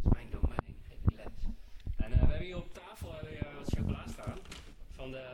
is 0.03 0.11
mijn 0.13 0.27
domein, 0.31 0.75
geef 0.87 0.97
ik 1.05 1.11
les. 1.15 1.25
En 1.97 2.11
eh, 2.11 2.19
we 2.19 2.25
hebben 2.25 2.45
hier 2.45 2.55
op 2.57 2.73
tafel 2.73 3.11
hebben 3.13 3.29
we 3.31 3.37
hier 3.37 3.55
wat 3.59 3.73
chocola 3.77 4.03
staan. 4.11 4.37
Van 4.95 5.11
de, 5.11 5.25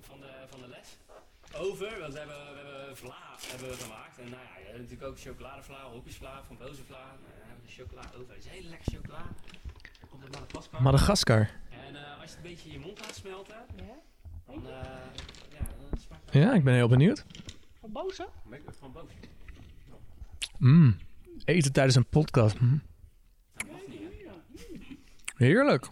van 0.00 0.20
de, 0.20 0.30
van 0.50 0.60
de 0.60 0.68
les. 0.68 0.88
Over, 1.66 2.00
want 2.00 2.12
we 2.12 2.18
hebben, 2.18 2.36
we 2.36 2.58
hebben 2.58 2.96
vla 2.96 3.14
hebben 3.50 3.68
we 3.68 3.74
gemaakt. 3.74 4.18
En 4.18 4.30
nou 4.30 4.42
ja, 4.42 4.58
je 4.58 4.66
hebt 4.66 4.78
natuurlijk 4.78 5.08
ook 5.10 5.18
chocoladevla, 5.20 5.82
hopjesvla, 5.82 6.42
van 6.46 6.56
boze 6.58 6.82
vla. 6.84 6.98
Nou, 6.98 7.16
dan 7.38 7.46
hebben 7.48 7.64
we 7.64 7.66
de 7.66 7.82
chocola 7.82 8.02
over. 8.18 8.34
Het 8.34 8.44
is 8.44 8.50
hele 8.50 8.68
lekker 8.68 8.92
chocola. 8.94 9.22
Komt 10.10 10.22
uit 10.22 10.32
Madagaskar. 10.32 10.82
Madagaskar. 10.82 11.50
en 11.88 11.96
eh, 11.96 12.20
als 12.20 12.30
je 12.30 12.36
het 12.36 12.36
een 12.36 12.42
beetje 12.50 12.68
in 12.68 12.74
je 12.74 12.86
mond 12.86 13.00
laat 13.00 13.14
smelten, 13.14 13.56
Ja? 13.76 13.82
dan, 14.46 14.66
eh, 14.66 14.72
ja, 15.58 15.66
dan 15.90 15.98
smaakt 16.00 16.24
het 16.24 16.34
Ja, 16.42 16.54
ik 16.54 16.64
ben 16.64 16.74
heel 16.74 16.88
benieuwd. 16.88 17.24
Van 17.80 17.92
boze? 17.92 18.28
van 18.80 18.92
boos. 18.92 19.10
Mm. 20.58 20.96
Eten 21.44 21.72
tijdens 21.72 21.96
een 21.96 22.06
podcast. 22.08 22.60
Mm. 22.60 22.82
Heerlijk. 25.36 25.88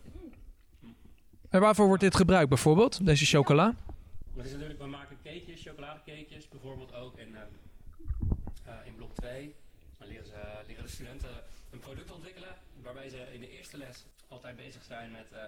En 1.48 1.60
waarvoor 1.60 1.86
wordt 1.86 2.02
dit 2.02 2.16
gebruikt 2.16 2.48
bijvoorbeeld, 2.48 3.06
deze 3.06 3.24
chocola? 3.26 3.74
Dat 4.34 4.44
is 4.44 4.52
natuurlijk, 4.52 4.78
we 4.80 4.86
maken 4.86 5.16
cakejes, 5.24 5.62
chocoladecakejes, 5.62 6.48
bijvoorbeeld 6.64 6.99
ook 7.04 7.18
in, 7.18 7.37
ehm, 7.37 7.52
eh, 8.64 8.87
in 8.87 8.94
blok 8.94 9.14
2. 9.14 9.54
Dan 9.99 10.09
leren, 10.09 10.26
ze, 10.26 10.62
leren 10.66 10.85
de 10.85 10.90
studenten 10.90 11.42
een 11.71 11.78
product 11.78 12.11
ontwikkelen 12.11 12.54
waarbij 12.83 13.09
ze 13.09 13.33
in 13.33 13.40
de 13.40 13.50
eerste 13.50 13.76
les 13.76 14.04
altijd 14.28 14.56
bezig 14.56 14.83
zijn 14.85 15.11
met 15.11 15.33
eh, 15.33 15.47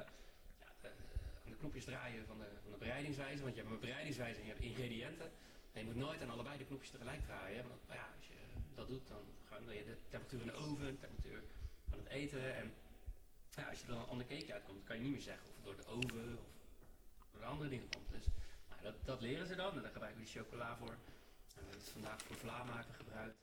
de, 1.45 1.57
knopjes 1.59 1.85
draaien 1.85 2.27
van 2.27 2.39
de, 2.39 2.49
van 2.63 2.73
de 2.73 2.79
bereidingswijze. 2.79 3.43
Want 3.43 3.55
je 3.55 3.61
hebt 3.61 3.73
een 3.73 3.81
bereidingswijze 3.81 4.41
en 4.41 4.47
je 4.47 4.53
hebt 4.53 4.65
ingrediënten. 4.65 5.31
En 5.73 5.81
je 5.81 5.87
moet 5.87 5.97
nooit 5.97 6.23
aan 6.23 6.31
allebei 6.31 6.59
de 6.59 6.65
knopjes 6.65 6.91
tegelijk 6.91 7.25
draaien. 7.25 7.69
Want 7.69 7.81
nou 7.87 7.99
ja, 7.99 8.09
als 8.17 8.27
je 8.27 8.35
dat 8.75 8.89
doet, 8.89 9.09
dan 9.09 9.23
ga 9.49 9.73
je 9.73 9.85
de 9.85 9.97
temperatuur 10.09 10.41
in 10.41 10.47
de 10.47 10.53
oven, 10.53 10.87
de 10.87 10.99
temperatuur 10.99 11.43
van 11.89 11.99
het 11.99 12.09
eten. 12.09 12.55
En 12.55 12.73
ja, 13.57 13.69
als 13.69 13.81
je 13.81 13.87
dan 13.87 13.99
een 13.99 14.07
ander 14.07 14.27
cake 14.27 14.53
uitkomt, 14.53 14.85
kan 14.85 14.97
je 14.97 15.03
niet 15.03 15.13
meer 15.13 15.29
zeggen 15.33 15.47
of 15.49 15.65
door 15.65 15.77
de 15.77 15.87
oven 15.87 16.39
of 16.39 17.27
door 17.31 17.41
de 17.41 17.47
andere 17.47 17.71
dingen 17.71 17.89
dat, 19.07 19.21
leren 19.21 19.47
ze 19.47 19.55
dan 19.55 19.73
en 19.77 19.83
daar 19.83 19.91
gebruiken 19.93 20.21
we 20.21 20.27
die 20.27 20.41
chocola 20.41 20.77
voor. 20.79 20.89
En 20.89 20.97
we 21.55 21.61
hebben 21.61 21.79
het 21.79 21.91
vandaag 21.93 22.19
voor 22.27 22.37
vla 22.37 22.59
maken 22.75 22.95
gebruikt. 22.95 23.37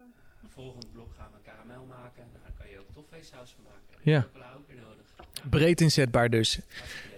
Uh, 0.00 0.06
volgend 0.48 0.92
blok 0.92 1.12
gaan 1.18 1.30
we 1.32 1.50
karamel 1.50 1.84
maken. 1.86 2.22
Nou, 2.32 2.42
daar 2.42 2.52
kan 2.58 2.70
je 2.70 2.78
ook 2.78 2.92
toffeesaus 2.92 3.54
van 3.54 3.64
maken. 3.64 4.10
Ja. 4.12 4.20
chocola 4.20 4.52
ook 4.56 4.66
weer 4.68 4.76
nodig. 4.76 5.06
Ja, 5.16 5.48
Breed 5.50 5.80
inzetbaar 5.80 6.30
dus. 6.30 6.60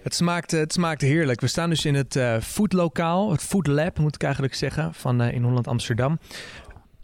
Het 0.03 0.15
smaakt, 0.15 0.53
eh, 0.53 0.61
het 0.61 0.73
smaakt 0.73 1.01
heerlijk. 1.01 1.41
We 1.41 1.47
staan 1.47 1.71
dus 1.71 1.85
in 1.85 1.95
het 1.95 2.17
eh 2.17 2.41
foodlokaal, 2.41 3.31
het 3.31 3.43
Food 3.43 3.67
Lab 3.67 3.99
moet 3.99 4.15
ik 4.15 4.23
eigenlijk 4.23 4.55
zeggen, 4.55 4.95
van 4.95 5.23
in 5.23 5.43
Holland 5.43 5.67
Amsterdam. 5.67 6.19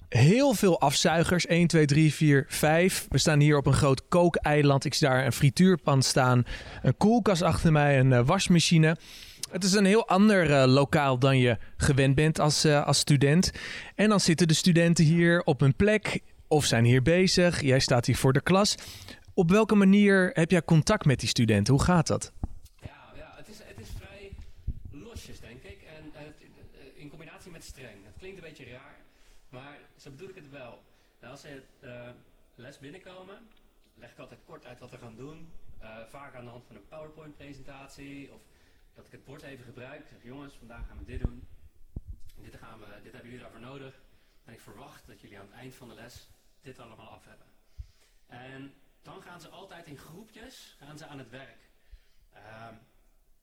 Heel 0.08 0.54
veel 0.54 0.80
afzuigers, 0.80 1.46
1, 1.46 1.66
2, 1.66 1.86
3, 1.86 2.14
4, 2.14 2.44
5. 2.48 3.06
We 3.08 3.18
staan 3.18 3.40
hier 3.40 3.56
op 3.56 3.66
een 3.66 3.72
groot 3.72 4.08
kookeiland. 4.08 4.84
Ik 4.84 4.94
zie 4.94 5.08
daar 5.08 5.24
een 5.24 5.32
frituurpan 5.32 6.02
staan, 6.02 6.46
een 6.82 6.96
koelkast 6.96 7.42
achter 7.42 7.72
mij, 7.72 8.00
een 8.00 8.24
wasmachine. 8.24 8.96
Het 9.54 9.64
is 9.64 9.72
een 9.72 9.84
heel 9.84 10.08
ander 10.08 10.50
eh, 10.52 10.64
lokaal 10.66 11.18
dan 11.18 11.38
je 11.38 11.58
gewend 11.76 12.14
bent 12.14 12.38
als, 12.38 12.64
eh, 12.64 12.86
als 12.86 12.98
student. 12.98 13.52
En 13.94 14.08
dan 14.08 14.20
zitten 14.20 14.48
de 14.48 14.54
studenten 14.54 15.04
hier 15.04 15.42
op 15.42 15.60
hun 15.60 15.74
plek 15.76 16.20
of 16.48 16.64
zijn 16.64 16.84
hier 16.84 17.02
bezig. 17.02 17.60
Jij 17.60 17.78
staat 17.78 18.06
hier 18.06 18.16
voor 18.16 18.32
de 18.32 18.40
klas. 18.42 18.74
Op 19.34 19.50
welke 19.50 19.74
manier 19.74 20.30
heb 20.32 20.50
jij 20.50 20.62
contact 20.62 21.04
met 21.04 21.20
die 21.20 21.28
studenten? 21.28 21.74
Hoe 21.74 21.82
gaat 21.82 22.06
dat? 22.06 22.32
Ja, 22.82 22.88
ja 23.16 23.32
het, 23.36 23.48
is, 23.48 23.58
het 23.64 23.80
is 23.80 23.88
vrij 23.98 24.30
losjes, 24.90 25.40
denk 25.40 25.62
ik. 25.62 25.78
En 25.96 26.04
eh, 26.14 26.20
het- 26.24 26.92
in 26.94 27.08
combinatie 27.08 27.50
met 27.50 27.64
streng. 27.64 28.04
Het 28.04 28.14
klinkt 28.18 28.36
een 28.36 28.48
beetje 28.48 28.64
raar, 28.70 28.96
maar 29.48 29.76
zo 29.96 30.10
bedoel 30.10 30.28
ik 30.28 30.34
het 30.34 30.50
wel. 30.50 30.82
Nou, 31.20 31.32
als 31.32 31.40
ze 31.40 31.62
les 32.54 32.78
binnenkomen, 32.78 33.38
leg 33.94 34.10
ik 34.10 34.18
altijd 34.18 34.40
kort 34.46 34.66
uit 34.66 34.78
wat 34.80 34.90
we 34.90 34.96
gaan 34.98 35.16
doen. 35.16 35.46
Vaak 36.10 36.34
aan 36.34 36.44
de 36.44 36.50
hand 36.50 36.64
van 36.66 36.76
een 36.76 36.88
PowerPoint-presentatie 36.88 38.32
of 38.32 38.40
dat 38.94 39.06
ik 39.06 39.12
het 39.12 39.24
bord 39.24 39.42
even 39.42 39.64
gebruik. 39.64 40.00
Ik 40.00 40.06
zeg, 40.08 40.22
jongens, 40.22 40.54
vandaag 40.54 40.86
gaan 40.86 40.98
we 40.98 41.04
dit 41.04 41.20
doen. 41.22 41.46
Dit, 42.42 42.56
gaan 42.56 42.78
we, 42.78 42.86
dit 43.02 43.12
hebben 43.12 43.30
jullie 43.30 43.44
daarvoor 43.44 43.60
nodig. 43.60 44.00
En 44.44 44.52
ik 44.52 44.60
verwacht 44.60 45.06
dat 45.06 45.20
jullie 45.20 45.38
aan 45.38 45.46
het 45.46 45.54
eind 45.54 45.74
van 45.74 45.88
de 45.88 45.94
les 45.94 46.28
dit 46.60 46.78
allemaal 46.78 47.08
af 47.08 47.24
hebben. 47.24 47.46
En 48.26 48.74
dan 49.02 49.22
gaan 49.22 49.40
ze 49.40 49.48
altijd 49.48 49.86
in 49.86 49.98
groepjes 49.98 50.76
gaan 50.78 50.98
ze 50.98 51.06
aan 51.06 51.18
het 51.18 51.30
werk. 51.30 51.70
Ehm, 52.32 52.74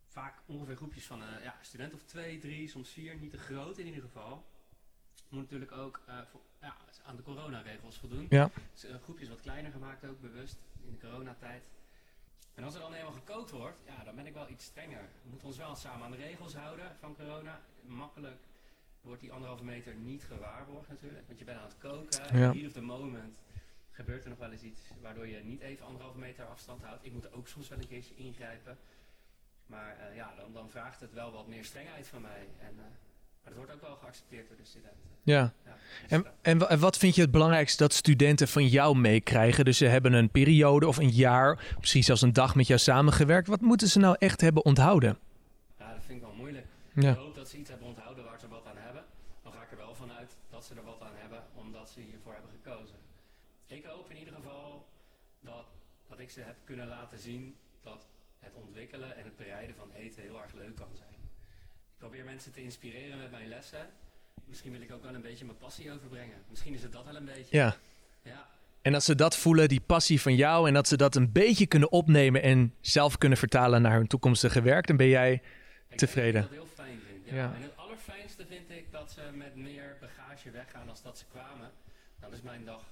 vaak 0.08 0.42
ongeveer 0.46 0.76
groepjes 0.76 1.06
van 1.06 1.22
een 1.22 1.42
ja, 1.42 1.56
student 1.62 1.94
of 1.94 2.04
twee, 2.04 2.40
drie, 2.40 2.68
soms 2.68 2.90
vier, 2.90 3.16
niet 3.16 3.32
te 3.32 3.38
groot 3.38 3.78
in 3.78 3.86
ieder 3.86 4.02
geval. 4.02 4.46
Moet 5.30 5.42
natuurlijk 5.42 5.72
ook 5.72 6.02
eh, 6.08 6.22
voor- 6.32 6.42
ja, 6.62 6.76
aan 7.06 7.16
de 7.16 7.22
coronaregels 7.24 7.98
voldoen. 7.98 8.26
Ja. 8.30 8.50
Dus, 8.72 8.84
eh, 8.84 8.96
groepjes 9.04 9.30
wat 9.30 9.42
kleiner 9.42 9.72
gemaakt 9.72 10.06
ook, 10.06 10.22
bewust, 10.22 10.58
in 10.84 10.92
de 10.92 10.98
coronatijd. 11.08 11.64
En 12.56 12.64
als 12.64 12.74
er 12.74 12.80
dan 12.80 12.94
eenmaal 12.94 13.12
gekookt 13.12 13.52
wordt, 13.52 13.82
ja, 13.86 14.04
dan 14.04 14.16
ben 14.16 14.26
ik 14.26 14.34
wel 14.34 14.50
iets 14.50 14.66
strenger. 14.66 15.10
We 15.24 15.30
moeten 15.30 15.48
ons 15.48 15.58
wel 15.58 15.76
samen 15.76 16.06
aan 16.06 16.12
de 16.12 16.18
regels 16.18 16.56
houden 16.56 16.96
van 17.00 17.16
corona. 17.16 17.62
Makkelijk 17.82 18.40
wordt 19.02 19.22
die 19.22 19.32
anderhalve 19.32 19.64
meter 19.64 19.96
niet 19.96 20.24
gewaarborgd 20.24 20.90
natuurlijk. 20.90 21.28
Want 21.28 21.40
je 21.40 21.46
bent 21.46 21.58
aan 21.58 21.64
het 21.68 21.78
koken, 21.78 22.24
Ja. 22.24 22.30
en 22.30 22.58
heat 22.58 22.66
of 22.68 22.72
the 22.74 22.82
moment 22.82 23.38
gebeurt 23.92 24.24
er 24.24 24.30
nog 24.30 24.40
wel 24.40 24.52
eens 24.52 24.62
iets 24.62 24.82
waardoor 25.02 25.28
je 25.28 25.44
niet 25.44 25.62
even 25.62 25.86
anderhalve 25.86 26.18
meter 26.18 26.46
afstand 26.46 26.84
houdt. 26.84 27.06
Ik 27.06 27.12
moet 27.14 27.32
ook 27.34 27.48
soms 27.48 27.68
wel 27.70 27.80
een 27.80 27.88
keertje 27.88 28.16
ingrijpen. 28.16 28.78
Maar 29.66 29.98
eh, 29.98 30.16
ja, 30.16 30.36
dan, 30.36 30.54
dan 30.54 30.70
vraagt 30.70 31.00
het 31.00 31.14
wel 31.14 31.32
wat 31.32 31.48
meer 31.48 31.66
strengheid 31.66 32.08
van 32.08 32.22
mij. 32.22 32.48
En, 32.60 32.80
eh, 32.80 32.86
maar 33.44 33.54
dat 33.54 33.56
wordt 33.56 33.72
ook 33.74 33.82
wel 33.82 33.96
geaccepteerd 34.02 34.48
door 34.48 34.58
de 34.58 34.66
studenten. 34.66 35.00
Ja. 35.24 35.54
Ja, 35.66 35.72
dus, 36.02 36.10
En, 36.10 36.26
en, 36.42 36.58
wa- 36.58 36.68
en 36.70 36.80
wat 36.80 36.98
vind 36.98 37.16
je 37.16 37.22
het 37.22 37.32
belangrijkste 37.32 37.78
dat 37.84 37.94
studenten 37.94 38.48
van 38.48 38.68
jou 38.68 38.98
meekrijgen? 38.98 39.66
Dus 39.66 39.78
ze 39.78 39.86
hebben 39.86 40.14
een 40.14 40.30
periode 40.30 40.88
of 40.88 40.98
een 40.98 41.10
jaar, 41.10 41.76
misschien 41.80 42.04
zelfs 42.04 42.22
een 42.22 42.34
dag 42.34 42.56
met 42.56 42.68
jou 42.68 42.80
samengewerkt. 42.80 43.48
Wat 43.48 43.62
moeten 43.62 43.88
ze 43.88 44.00
nou 44.00 44.16
echt 44.20 44.42
hebben 44.42 44.66
onthouden? 44.66 45.18
ja, 45.80 45.94
dat 45.94 46.04
vind 46.06 46.18
ik 46.20 46.24
wel 46.26 46.36
moeilijk. 46.36 46.66
Ja. 46.94 47.12
Ik 47.12 47.18
hoop 47.18 47.36
dat 47.36 47.50
ze 47.50 47.58
iets 47.58 47.70
hebben 47.70 47.88
onthouden 47.88 48.24
waar 48.24 48.40
ze 48.40 48.48
wat 48.48 48.66
aan 48.66 48.78
hebben. 48.78 49.04
Dan 49.44 49.52
ga 49.54 49.62
ik 49.62 49.72
er 49.72 49.78
wel 49.78 49.96
vanuit 49.96 50.36
dat 50.50 50.66
ze 50.66 50.74
er 50.76 50.84
wat 50.84 51.02
aan 51.02 51.16
hebben, 51.16 51.44
omdat 51.56 51.90
ze 51.90 52.00
hiervoor 52.00 52.34
hebben 52.34 52.52
gekozen. 52.64 52.96
Ik 53.68 53.84
hoop 53.86 54.10
in 54.12 54.18
ieder 54.18 54.34
geval 54.34 54.88
dat, 55.40 55.66
dat 56.10 56.20
ik 56.20 56.30
ze 56.30 56.42
heb 56.42 56.56
kunnen 56.64 56.88
laten 56.88 57.20
zien 57.20 57.56
dat 57.82 58.06
het 58.40 58.54
ontwikkelen 58.56 59.16
en 59.18 59.24
het 59.24 59.38
bereiden 59.38 59.76
van 59.76 59.92
eten 59.92 60.22
heel 60.22 60.42
erg 60.42 60.54
leuk 60.54 60.76
kan 60.76 60.88
zijn. 60.94 61.11
Probeer 62.02 62.26
mensen 62.26 62.52
te 62.52 62.64
inspireren 62.64 63.18
met 63.18 63.32
mijn 63.32 63.48
lessen. 63.48 63.88
Misschien 64.46 64.72
wil 64.72 64.82
ik 64.82 64.92
ook 64.92 65.04
wel 65.04 65.14
een 65.14 65.22
beetje 65.22 65.46
mijn 65.46 65.58
passie 65.58 65.92
overbrengen. 65.92 66.38
Misschien 66.50 66.74
is 66.74 66.82
het 66.82 66.92
dat 66.92 67.06
wel 67.06 67.16
een 67.16 67.26
beetje. 67.26 67.58
Ja. 67.58 67.76
Ja, 68.24 68.48
En 68.82 68.94
als 68.94 69.06
ze 69.06 69.16
dat 69.16 69.38
voelen, 69.38 69.68
die 69.70 69.82
passie 69.82 70.22
van 70.22 70.36
jou, 70.36 70.68
en 70.68 70.74
dat 70.74 70.88
ze 70.88 70.98
dat 70.98 71.16
een 71.16 71.32
beetje 71.32 71.66
kunnen 71.66 71.92
opnemen 71.92 72.42
en 72.42 72.74
zelf 72.82 73.18
kunnen 73.18 73.38
vertalen 73.38 73.82
naar 73.82 73.96
hun 73.96 74.08
toekomstige 74.08 74.62
werk, 74.62 74.88
dan 74.88 74.98
ben 74.98 75.08
jij. 75.08 75.42
Tevreden. 75.96 76.42
ik 76.42 76.48
dat 76.50 76.58
heel 76.58 76.68
fijn 76.76 77.00
vind. 77.08 77.26
Ja. 77.30 77.36
Ja. 77.36 77.54
En 77.56 77.62
het 77.62 77.78
allerfijnste 77.78 78.46
vind 78.46 78.70
ik 78.70 78.92
dat 78.92 79.12
ze 79.12 79.22
met 79.34 79.56
meer 79.56 79.98
bagage 80.00 80.52
weggaan 80.52 80.90
als 80.90 81.02
dat 81.02 81.18
ze 81.18 81.26
kwamen. 81.32 81.72
Dan 82.20 82.34
is 82.34 82.42
mijn 82.42 82.66
dag 82.66 82.84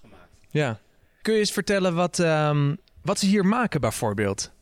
gemaakt. 0.00 0.36
Ja. 0.50 0.80
Kun 1.22 1.32
je 1.32 1.38
eens 1.38 1.52
vertellen 1.52 1.94
wat, 1.94 2.18
ehm, 2.18 2.74
wat 3.02 3.18
ze 3.18 3.26
hier 3.26 3.46
maken, 3.46 3.80
bijvoorbeeld? 3.80 4.52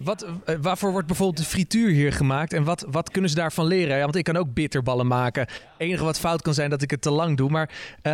Wat, 0.00 0.22
eh, 0.22 0.54
waarvoor 0.60 0.90
wordt 0.90 1.06
bijvoorbeeld 1.06 1.38
de 1.38 1.50
frituur 1.50 1.90
hier 1.90 2.12
gemaakt 2.12 2.52
en 2.52 2.64
wat, 2.64 2.84
wat 2.88 3.10
kunnen 3.10 3.30
ze 3.30 3.36
daarvan 3.36 3.66
leren? 3.66 3.96
Ja, 3.96 4.02
want 4.02 4.16
ik 4.16 4.24
kan 4.24 4.36
ook 4.36 4.54
bitterballen 4.54 5.06
maken. 5.06 5.42
Het 5.42 5.60
enige 5.76 6.04
wat 6.04 6.18
fout 6.18 6.42
kan 6.42 6.54
zijn 6.54 6.70
dat 6.70 6.82
ik 6.82 6.90
het 6.90 7.02
te 7.02 7.10
lang 7.10 7.36
doe. 7.36 7.50
Maar 7.50 7.68
eh, 8.02 8.12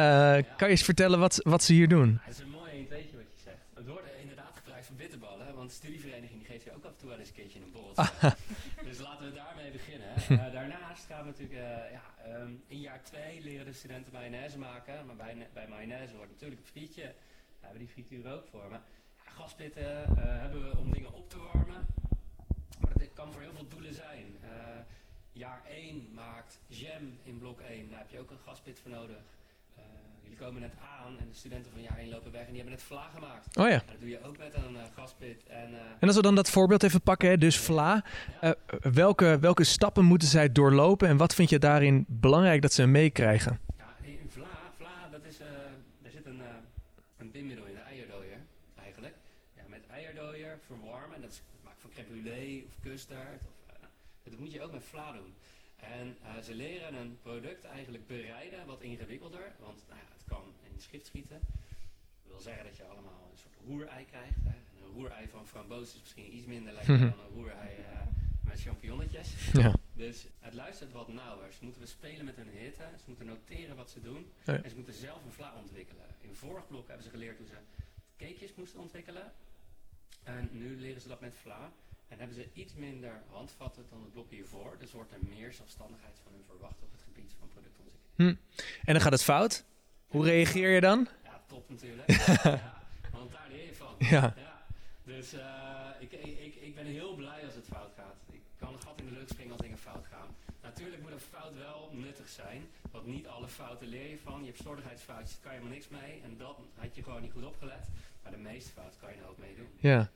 kan 0.56 0.68
je 0.68 0.74
eens 0.74 0.82
vertellen 0.82 1.18
wat, 1.18 1.40
wat 1.42 1.62
ze 1.62 1.72
hier 1.72 1.88
doen? 1.88 2.20
Het 2.22 2.34
is 2.34 2.42
een 2.42 2.50
mooi 2.50 2.70
1 2.70 2.86
wat 2.90 2.98
je 2.98 3.42
zegt. 3.44 3.56
Het 3.74 3.86
wordt 3.86 4.02
inderdaad 4.20 4.52
gebruikt 4.54 4.86
voor 4.86 4.96
bitterballen, 4.96 5.54
want 5.54 5.68
de 5.68 5.74
studievereniging 5.74 6.38
die 6.38 6.48
geeft 6.50 6.64
je 6.64 6.74
ook 6.76 6.84
af 6.84 6.90
en 6.90 6.96
toe 6.96 7.08
wel 7.08 7.18
eens 7.18 7.28
een 7.28 7.34
keertje 7.34 7.58
een 7.60 7.72
borreltje. 7.72 8.36
dus 8.88 8.98
laten 8.98 9.24
we 9.28 9.32
daarmee 9.42 9.70
beginnen. 9.70 10.04
Eh, 10.28 10.52
daarnaast 10.52 11.04
gaan 11.08 11.20
we 11.24 11.26
natuurlijk, 11.26 11.60
ja, 11.92 12.04
ehm, 12.24 12.50
in 12.66 12.80
jaar 12.80 13.02
2 13.02 13.40
leren 13.42 13.66
de 13.66 13.72
studenten 13.72 14.12
mayonaise 14.12 14.58
maken. 14.58 14.94
Maar 15.06 15.16
bij, 15.16 15.48
bij 15.52 15.66
mayonaise 15.68 16.14
hoort 16.16 16.30
natuurlijk 16.30 16.60
een 16.60 16.72
frietje. 16.72 17.02
Daar 17.02 17.70
hebben 17.70 17.78
we 17.78 17.84
die 17.84 17.94
frituur 17.94 18.32
ook 18.32 18.46
voor. 18.50 18.66
Maar 18.70 18.80
gaspitten 19.40 20.04
eh, 20.06 20.12
hebben 20.16 20.62
we 20.70 20.76
om 20.78 20.92
dingen 20.92 21.12
op 21.12 21.30
te 21.30 21.36
warmen. 21.52 21.86
Maar 22.80 22.92
dat 22.94 23.12
kan 23.14 23.32
voor 23.32 23.40
heel 23.40 23.54
veel 23.54 23.68
doelen 23.68 23.94
zijn. 23.94 24.26
Eh, 24.42 24.48
jaar 25.32 25.62
1 25.68 26.08
maakt 26.14 26.58
jam 26.66 27.18
in 27.22 27.38
blok 27.38 27.60
1. 27.60 27.88
Daar 27.90 27.98
heb 27.98 28.10
je 28.10 28.20
ook 28.20 28.30
een 28.30 28.44
gaspit 28.46 28.78
voor 28.82 28.90
nodig. 28.90 29.16
Eh, 29.76 29.82
jullie 30.22 30.38
komen 30.38 30.60
net 30.60 30.72
aan 31.02 31.18
en 31.18 31.28
de 31.28 31.34
studenten 31.34 31.72
van 31.72 31.82
jaar 31.82 31.98
1 31.98 32.08
lopen 32.08 32.32
weg 32.32 32.40
en 32.46 32.52
die 32.52 32.56
hebben 32.56 32.74
net 32.74 32.82
vla 32.82 33.08
gemaakt. 33.14 33.56
Oh 33.56 33.68
ja. 33.68 33.82
Dat 33.86 34.00
doe 34.00 34.08
je 34.08 34.22
ook 34.24 34.38
met 34.38 34.54
een 34.54 34.76
gaspit. 34.94 35.46
En, 35.46 35.68
En 36.00 36.06
als 36.06 36.16
we 36.16 36.22
dan 36.22 36.34
dat 36.34 36.50
voorbeeld 36.50 36.82
even 36.82 37.00
pakken, 37.00 37.28
hè, 37.28 37.38
dus 37.38 37.58
vla. 37.58 38.04
welke, 38.80 39.38
welke 39.40 39.64
stappen 39.64 40.04
moeten 40.04 40.28
zij 40.28 40.52
doorlopen 40.52 41.08
en 41.08 41.16
wat 41.16 41.34
vind 41.34 41.50
je 41.50 41.58
daarin 41.58 42.04
belangrijk 42.08 42.62
dat 42.62 42.72
ze 42.72 42.86
meekrijgen? 42.86 43.60
ja, 43.78 43.94
in 44.02 44.30
vla, 44.30 44.46
vla 44.76 45.08
dat 45.10 45.24
is, 45.24 45.40
eh 45.40 45.46
daar 46.02 46.12
zit 46.12 46.26
een, 46.26 46.40
eh 46.40 46.46
een 47.18 47.30
bindmiddel 47.30 47.66
in, 47.66 47.76
een 47.76 47.82
eierdooier 47.82 48.38
eigenlijk. 48.82 49.14
Ja, 49.56 49.62
met 49.68 49.86
eierdooier 49.90 50.58
verwarmen, 50.66 51.20
dat 51.20 51.30
is 51.30 51.42
of 52.32 52.80
custard. 52.80 53.42
Of, 53.46 53.74
eh, 53.74 54.30
dat 54.30 54.38
moet 54.38 54.52
je 54.52 54.62
ook 54.62 54.72
met 54.72 54.84
vla 54.84 55.12
doen. 55.12 55.34
En 55.76 56.16
eh, 56.22 56.42
ze 56.42 56.54
leren 56.54 56.94
een 56.94 57.18
product 57.22 57.64
eigenlijk 57.64 58.06
bereiden 58.06 58.66
wat 58.66 58.82
ingewikkelder, 58.82 59.52
want 59.58 59.84
nou 59.88 60.00
ja, 60.00 60.06
het 60.12 60.24
kan 60.24 60.54
in 60.62 60.72
de 60.74 60.80
schrift 60.80 61.06
schieten. 61.06 61.40
Dat 62.22 62.32
wil 62.32 62.40
zeggen 62.40 62.64
dat 62.64 62.76
je 62.76 62.84
allemaal 62.84 63.28
een 63.32 63.38
soort 63.38 63.54
roerei 63.66 64.04
krijgt. 64.04 64.42
Hè. 64.42 64.50
En 64.50 64.82
Een 64.82 64.92
roerei 64.92 65.28
van 65.28 65.46
framboos 65.46 65.94
is 65.94 66.00
misschien 66.00 66.34
iets 66.36 66.46
minder 66.46 66.72
lekker 66.72 66.98
dan 67.10 67.20
een 67.20 67.34
roerei 67.34 67.76
eh, 67.76 68.00
met 68.44 68.60
champignonnetjes. 68.60 69.34
Ja. 69.52 69.74
Dus 69.92 70.26
het 70.40 70.54
luistert 70.54 70.92
wat 70.92 71.08
nauwer. 71.08 71.52
Ze 71.52 71.64
moeten 71.64 71.82
we 71.82 71.88
spelen 71.88 72.24
met 72.24 72.36
hun 72.36 72.48
hitte. 72.48 72.84
Ze 72.96 73.04
moeten 73.06 73.26
noteren 73.26 73.76
wat 73.76 73.90
ze 73.90 74.00
doen. 74.00 74.32
Ja. 74.44 74.62
En 74.62 74.70
ze 74.70 74.76
moeten 74.76 74.94
zelf 74.94 75.24
een 75.24 75.32
vla 75.32 75.54
ontwikkelen. 75.54 76.06
In 76.20 76.34
vorig 76.34 76.66
blok 76.66 76.86
hebben 76.86 77.04
ze 77.04 77.10
geleerd 77.10 77.38
hoe 77.38 77.46
ze 77.46 77.56
cakejes 78.16 78.54
moesten 78.54 78.80
ontwikkelen. 78.80 79.32
En 80.22 80.48
nu 80.52 80.80
leren 80.80 81.00
ze 81.00 81.08
dat 81.08 81.20
met 81.20 81.34
vla. 81.34 81.72
En 82.08 82.18
hebben 82.18 82.36
ze 82.36 82.48
iets 82.52 82.74
minder 82.74 83.22
handvatten 83.30 83.84
dan 83.90 84.02
het 84.02 84.12
blok 84.12 84.30
hiervoor. 84.30 84.76
Dus 84.78 84.92
wordt 84.92 85.12
er 85.12 85.18
meer 85.28 85.52
zelfstandigheid 85.52 86.18
van 86.22 86.32
hun 86.32 86.44
verwacht 86.46 86.82
op 86.82 86.92
het 86.92 87.02
gebied 87.02 87.34
van 87.38 87.48
productontwikkeling. 87.48 88.38
En 88.84 88.92
dan 88.92 89.00
gaat 89.00 89.12
het 89.12 89.22
fout. 89.22 89.64
Hoe 90.06 90.24
reageer 90.24 90.70
je 90.70 90.80
dan? 90.80 91.08
Ja, 91.24 91.42
top 91.46 91.68
natuurlijk. 91.68 92.10
ja, 92.42 92.82
want 93.12 93.32
daar 93.32 93.48
leer 93.50 93.66
je 93.66 93.74
van. 93.74 93.94
Ja. 94.16 94.34
Ja, 94.36 94.66
dus 95.04 95.32
eh, 95.32 95.88
ik, 95.98 96.12
ik, 96.12 96.54
ik, 96.54 96.74
ben 96.74 96.84
heel 96.86 97.14
blij 97.14 97.44
als 97.44 97.54
het 97.54 97.66
fout 97.66 97.92
gaat. 97.96 98.16
Ik 98.32 98.40
kan 98.56 98.72
een 98.72 98.80
gat 98.80 98.98
in 99.00 99.06
de 99.06 99.12
lucht 99.12 99.30
springen 99.30 99.52
als 99.52 99.60
dingen 99.60 99.78
fout 99.78 100.06
gaan. 100.06 100.28
Natuurlijk 100.62 101.02
moet 101.02 101.12
een 101.12 101.20
fout 101.20 101.54
wel 101.54 101.90
nuttig 101.92 102.28
zijn, 102.28 102.62
want 102.90 103.06
niet 103.06 103.26
alle 103.26 103.48
fouten 103.48 103.88
leer 103.88 104.10
je 104.10 104.18
van. 104.18 104.40
Je 104.40 104.46
hebt 104.46 104.58
slordigheidsfoutjes, 104.58 105.32
daar 105.32 105.40
kan 105.40 105.52
je 105.52 105.58
helemaal 105.58 105.78
niks 105.78 105.88
mee. 105.88 106.20
En 106.22 106.36
dat 106.36 106.58
had 106.74 106.94
je 106.96 107.02
gewoon 107.02 107.22
niet 107.22 107.32
goed 107.32 107.44
opgelet. 107.44 107.88
Maar 108.22 108.32
de 108.32 108.38
meeste 108.38 108.70
fouten 108.70 109.00
kan 109.00 109.10
je 109.12 109.20
er 109.20 109.28
ook 109.28 109.38
mee 109.38 109.56
doen. 109.56 109.68
ja. 109.78 110.10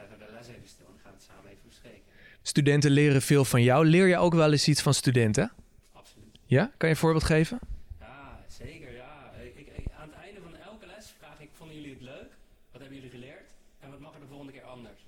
Leggen 0.00 0.18
de 0.18 0.28
les 0.32 0.48
even 0.48 0.68
stil 0.68 0.86
en 0.94 1.00
gaan 1.02 1.12
het 1.12 1.22
samen 1.22 1.50
even 1.50 1.68
bespreken. 1.68 2.02
Studenten 2.42 2.90
leren 2.90 3.22
veel 3.22 3.44
van 3.44 3.62
jou. 3.62 3.86
Leer 3.86 4.06
je 4.06 4.16
ook 4.16 4.34
wel 4.34 4.52
eens 4.52 4.68
iets 4.68 4.82
van 4.82 4.94
studenten? 4.94 5.52
Absoluut. 5.92 6.38
Ja? 6.44 6.64
Kan 6.76 6.88
je 6.88 6.94
een 6.94 7.00
voorbeeld 7.00 7.24
geven? 7.24 7.58
Ja, 8.00 8.40
zeker, 8.48 8.92
ja. 8.92 9.32
Ik, 9.42 9.56
ik, 9.56 9.86
aan 9.98 10.08
het 10.08 10.18
einde 10.24 10.40
van 10.40 10.54
elke 10.56 10.86
les 10.86 11.14
vraag 11.18 11.40
ik, 11.40 11.50
vonden 11.52 11.76
jullie 11.76 11.92
het 11.92 12.02
leuk? 12.02 12.30
Wat 12.72 12.80
hebben 12.80 12.98
jullie 12.98 13.10
geleerd? 13.10 13.50
En 13.80 13.90
wat 13.90 14.00
mag 14.00 14.14
er 14.14 14.20
de 14.20 14.26
volgende 14.26 14.52
keer 14.52 14.62
anders? 14.62 15.00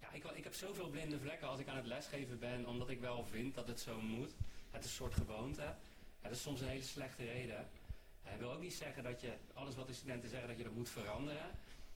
Ja, 0.00 0.08
ik, 0.12 0.24
ik 0.34 0.44
heb 0.44 0.54
zoveel 0.54 0.88
blinde 0.88 1.18
vlekken 1.18 1.48
als 1.48 1.60
ik 1.60 1.68
aan 1.68 1.76
het 1.76 1.86
lesgeven 1.86 2.38
ben, 2.38 2.66
omdat 2.66 2.90
ik 2.90 3.00
wel 3.00 3.24
vind 3.30 3.54
dat 3.54 3.66
het 3.66 3.80
zo 3.80 4.00
moet. 4.00 4.32
Het 4.70 4.84
is 4.84 4.90
een 4.90 4.96
soort 4.96 5.14
gewoonte. 5.14 5.74
Het 6.20 6.32
is 6.32 6.42
soms 6.42 6.60
een 6.60 6.68
hele 6.68 6.82
slechte 6.82 7.24
reden. 7.24 7.68
En 8.24 8.32
ik 8.32 8.38
wil 8.38 8.52
ook 8.52 8.60
niet 8.60 8.74
zeggen 8.74 9.02
dat 9.02 9.20
je 9.20 9.32
alles 9.54 9.74
wat 9.74 9.86
de 9.86 9.92
studenten 9.92 10.30
zeggen, 10.30 10.48
dat 10.48 10.58
je 10.58 10.64
dat 10.64 10.74
moet 10.74 10.90
veranderen. 10.90 11.48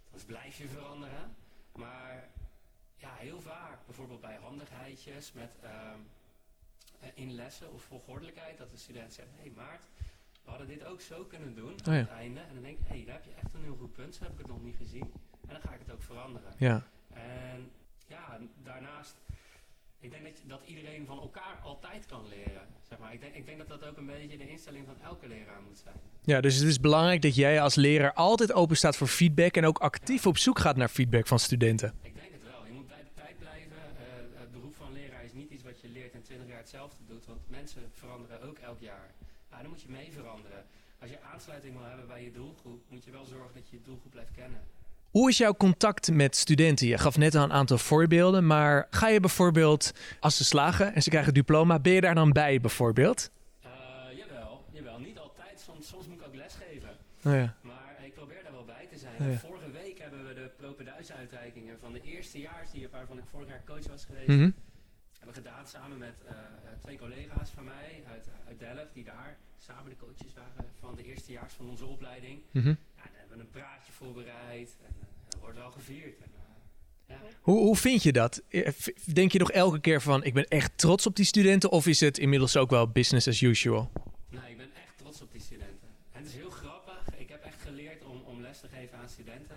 Anders 0.07 0.25
blijf 0.25 0.59
je 0.59 0.69
veranderen. 0.69 1.35
Maar 1.77 2.29
ja, 2.97 3.15
heel 3.15 3.41
vaak, 3.41 3.87
bijvoorbeeld 3.87 4.21
bij 4.21 4.37
handigheidjes 4.37 5.33
met 5.33 5.51
eh, 5.61 5.71
in 7.15 7.35
lessen 7.35 7.73
of 7.73 7.83
volgordelijkheid, 7.83 8.59
dat 8.59 8.71
de 8.71 8.77
student 8.77 9.13
zegt, 9.13 9.29
hé 9.37 9.43
hey 9.43 9.53
Maart, 9.57 9.85
we 10.45 10.51
hadden 10.51 10.69
dit 10.69 10.85
ook 10.85 11.01
zo 11.01 11.25
kunnen 11.25 11.55
doen 11.55 11.75
aan 11.85 11.95
ja. 11.95 12.01
het 12.01 12.09
einde. 12.09 12.41
En 12.41 12.55
dan 12.55 12.63
denk 12.63 12.79
ik, 12.79 12.87
hé, 12.87 12.97
hey, 12.97 13.05
daar 13.05 13.15
heb 13.15 13.25
je 13.25 13.35
echt 13.43 13.55
een 13.55 13.63
heel 13.63 13.77
goed 13.77 13.93
punt, 13.93 14.15
zo 14.15 14.23
heb 14.23 14.33
ik 14.33 14.39
het 14.39 14.47
nog 14.47 14.63
niet 14.63 14.77
gezien. 14.77 15.13
En 15.41 15.49
dan 15.49 15.61
ga 15.61 15.73
ik 15.73 15.79
het 15.79 15.93
ook 15.93 16.03
veranderen. 16.03 16.55
Ja. 16.59 16.87
En 17.13 17.71
ja, 18.07 18.39
daarnaast, 18.63 19.17
ik 20.05 20.11
denk 20.11 20.25
dat, 20.25 20.43
dat 20.47 20.61
iedereen 20.67 21.07
van 21.07 21.21
elkaar 21.21 21.59
altijd 21.63 22.07
kan 22.07 22.29
leren. 22.29 22.67
Zeg 22.89 22.99
maar. 22.99 23.13
ik, 23.13 23.21
denk, 23.21 23.35
ik 23.35 23.47
denk 23.47 23.59
dat 23.59 23.69
dat 23.69 23.85
ook 23.85 23.97
een 23.97 24.07
beetje 24.07 24.39
de 24.39 24.51
instelling 24.51 24.87
van 24.87 24.97
elke 25.01 25.29
leraar 25.29 25.63
moet 25.69 25.79
zijn. 25.79 25.95
ja, 26.23 26.41
dus 26.41 26.55
het 26.57 26.69
is 26.69 26.81
belangrijk 26.81 27.23
dat 27.23 27.35
jij 27.35 27.61
als 27.61 27.75
leraar 27.75 28.13
altijd 28.13 28.53
open 28.53 28.77
staat 28.77 28.97
voor 28.97 29.07
feedback 29.07 29.57
en 29.57 29.67
ook 29.67 29.79
actief 29.79 30.27
op 30.27 30.39
zoek 30.39 30.59
gaat 30.59 30.77
naar 30.77 30.89
feedback 30.89 31.27
van 31.27 31.39
studenten. 31.39 31.95
Ik 32.03 32.15
denk 32.15 32.33
het 32.33 32.43
wel. 32.43 32.67
Je 32.67 32.73
moet 32.73 32.87
bij 32.87 33.03
de 33.03 33.21
tijd 33.23 33.39
blijven. 33.39 33.77
Eh, 33.77 34.41
het 34.41 34.53
beroep 34.53 34.75
van 34.75 34.93
leraar 34.93 35.25
is 35.25 35.33
niet 35.33 35.51
iets 35.51 35.63
wat 35.63 35.81
je 35.81 35.89
leert 35.89 36.13
en 36.13 36.23
20 36.23 36.49
jaar 36.49 36.59
hetzelfde 36.59 37.05
doet. 37.07 37.27
Want 37.27 37.41
mensen 37.51 37.83
veranderen 37.93 38.43
ook 38.43 38.59
elk 38.59 38.81
jaar. 38.81 39.15
Ja, 39.51 39.61
dan 39.61 39.71
moet 39.71 39.83
je 39.83 39.91
mee 39.91 40.13
veranderen. 40.13 40.65
Als 41.01 41.11
je 41.11 41.21
aansluiting 41.21 41.77
wil 41.77 41.87
hebben 41.87 42.07
bij 42.07 42.25
je 42.25 42.33
doelgroep, 42.33 42.83
moet 42.89 43.05
je 43.05 43.11
wel 43.11 43.25
zorgen 43.25 43.55
dat 43.55 43.69
je 43.69 43.77
je 43.77 43.83
doelgroep 43.83 44.11
blijft 44.11 44.33
kennen. 44.33 44.61
Hoe 45.15 45.29
is 45.29 45.39
jouw 45.39 45.55
contact 45.55 46.11
met 46.13 46.37
studenten? 46.37 46.87
Je 46.87 46.99
gaf 46.99 47.17
net 47.17 47.35
al 47.35 47.43
een 47.45 47.53
aantal 47.53 47.79
voorbeelden, 47.79 48.47
maar 48.47 48.87
ga 48.91 49.09
je 49.09 49.21
bijvoorbeeld, 49.21 49.93
als 50.21 50.37
ze 50.37 50.45
slagen 50.45 50.95
en 50.95 51.03
ze 51.03 51.09
krijgen 51.09 51.29
een 51.29 51.35
diploma, 51.43 51.79
ben 51.79 51.93
je 51.93 52.01
daar 52.01 52.15
dan 52.15 52.31
bij 52.33 52.61
bijvoorbeeld? 52.61 53.31
Eh, 53.63 53.71
jawel, 54.17 54.65
jawel. 54.71 54.99
Niet 54.99 55.19
altijd. 55.19 55.61
Soms, 55.61 55.89
soms 55.89 56.07
moet 56.07 56.19
ik 56.21 56.27
ook 56.27 56.35
lesgeven. 56.35 56.89
Oh 57.25 57.33
ja. 57.33 57.55
Maar 57.63 57.95
ik 58.03 58.15
probeer 58.15 58.43
daar 58.43 58.53
wel 58.53 58.65
bij 58.65 58.87
te 58.93 58.99
zijn. 58.99 59.31
Ja. 59.31 59.39
Vorige 59.39 59.71
week 59.71 59.99
hebben 59.99 60.27
we 60.29 60.35
de 60.35 60.51
propeduisuitreikingen 60.57 61.77
van 61.81 61.93
de 61.93 62.01
eerstejaars, 62.03 62.71
die, 62.71 62.89
waarvan 62.93 63.19
ik 63.19 63.25
vorig 63.31 63.49
jaar 63.49 63.63
coach 63.67 63.87
was 63.87 64.05
geweest, 64.05 64.29
Mhm. 64.29 64.51
hebben 65.19 65.35
we 65.43 65.49
gedaan 65.49 65.67
samen 65.67 65.99
met 65.99 66.15
eh, 66.27 66.31
eh, 66.33 66.39
twee 66.83 66.99
collega's 66.99 67.51
van 67.55 67.65
mij 67.65 68.03
uit, 68.13 68.27
uit 68.49 68.59
Delft, 68.59 68.95
die 68.95 69.05
daar 69.05 69.37
samen 69.67 69.91
de 69.91 69.97
coaches 69.97 70.33
waren 70.35 70.71
van 70.81 70.95
de 70.97 71.05
eerstejaars 71.05 71.53
van 71.53 71.69
onze 71.69 71.85
opleiding. 71.87 72.39
Mhm. 72.51 72.75
Dan 73.11 73.19
hebben 73.21 73.37
we 73.37 73.43
een 73.43 73.51
praatje 73.51 73.93
voorbereid 73.93 74.77
en 74.83 74.95
eh, 75.01 75.07
dat 75.29 75.41
wordt 75.41 75.57
wel 75.57 75.71
gevierd. 75.71 76.19
En, 76.21 76.31
eh, 77.07 77.15
ja. 77.17 77.21
Hoe, 77.41 77.59
hoe 77.59 77.77
vind 77.77 78.03
je 78.03 78.13
dat? 78.13 78.43
Eh, 78.49 78.69
Denk 79.13 79.33
je 79.33 79.39
nog 79.39 79.51
elke 79.51 79.81
keer 79.81 80.03
van, 80.03 80.25
ik 80.25 80.35
ben 80.35 80.49
echt 80.49 80.79
trots 80.79 81.07
op 81.07 81.17
die 81.17 81.25
studenten 81.25 81.71
of 81.71 81.87
is 81.87 82.01
het 82.01 82.19
inmiddels 82.19 82.57
ook 82.57 82.71
wel 82.71 82.89
business 82.89 83.29
as 83.29 83.41
usual? 83.41 83.91
Nou, 84.29 84.47
ik 84.51 84.57
ben 84.57 84.71
echt 84.85 84.99
trots 84.99 85.23
op 85.23 85.33
die 85.33 85.41
studenten. 85.41 85.89
En 86.13 86.23
het 86.23 86.27
is 86.27 86.35
heel 86.35 86.51
grappig. 86.51 87.05
Ik 87.17 87.29
heb 87.29 87.45
echt 87.45 87.61
geleerd 87.61 88.05
om, 88.05 88.21
om 88.25 88.41
les 88.41 88.61
te 88.61 88.69
geven 88.69 88.99
aan 88.99 89.09
studenten. 89.09 89.57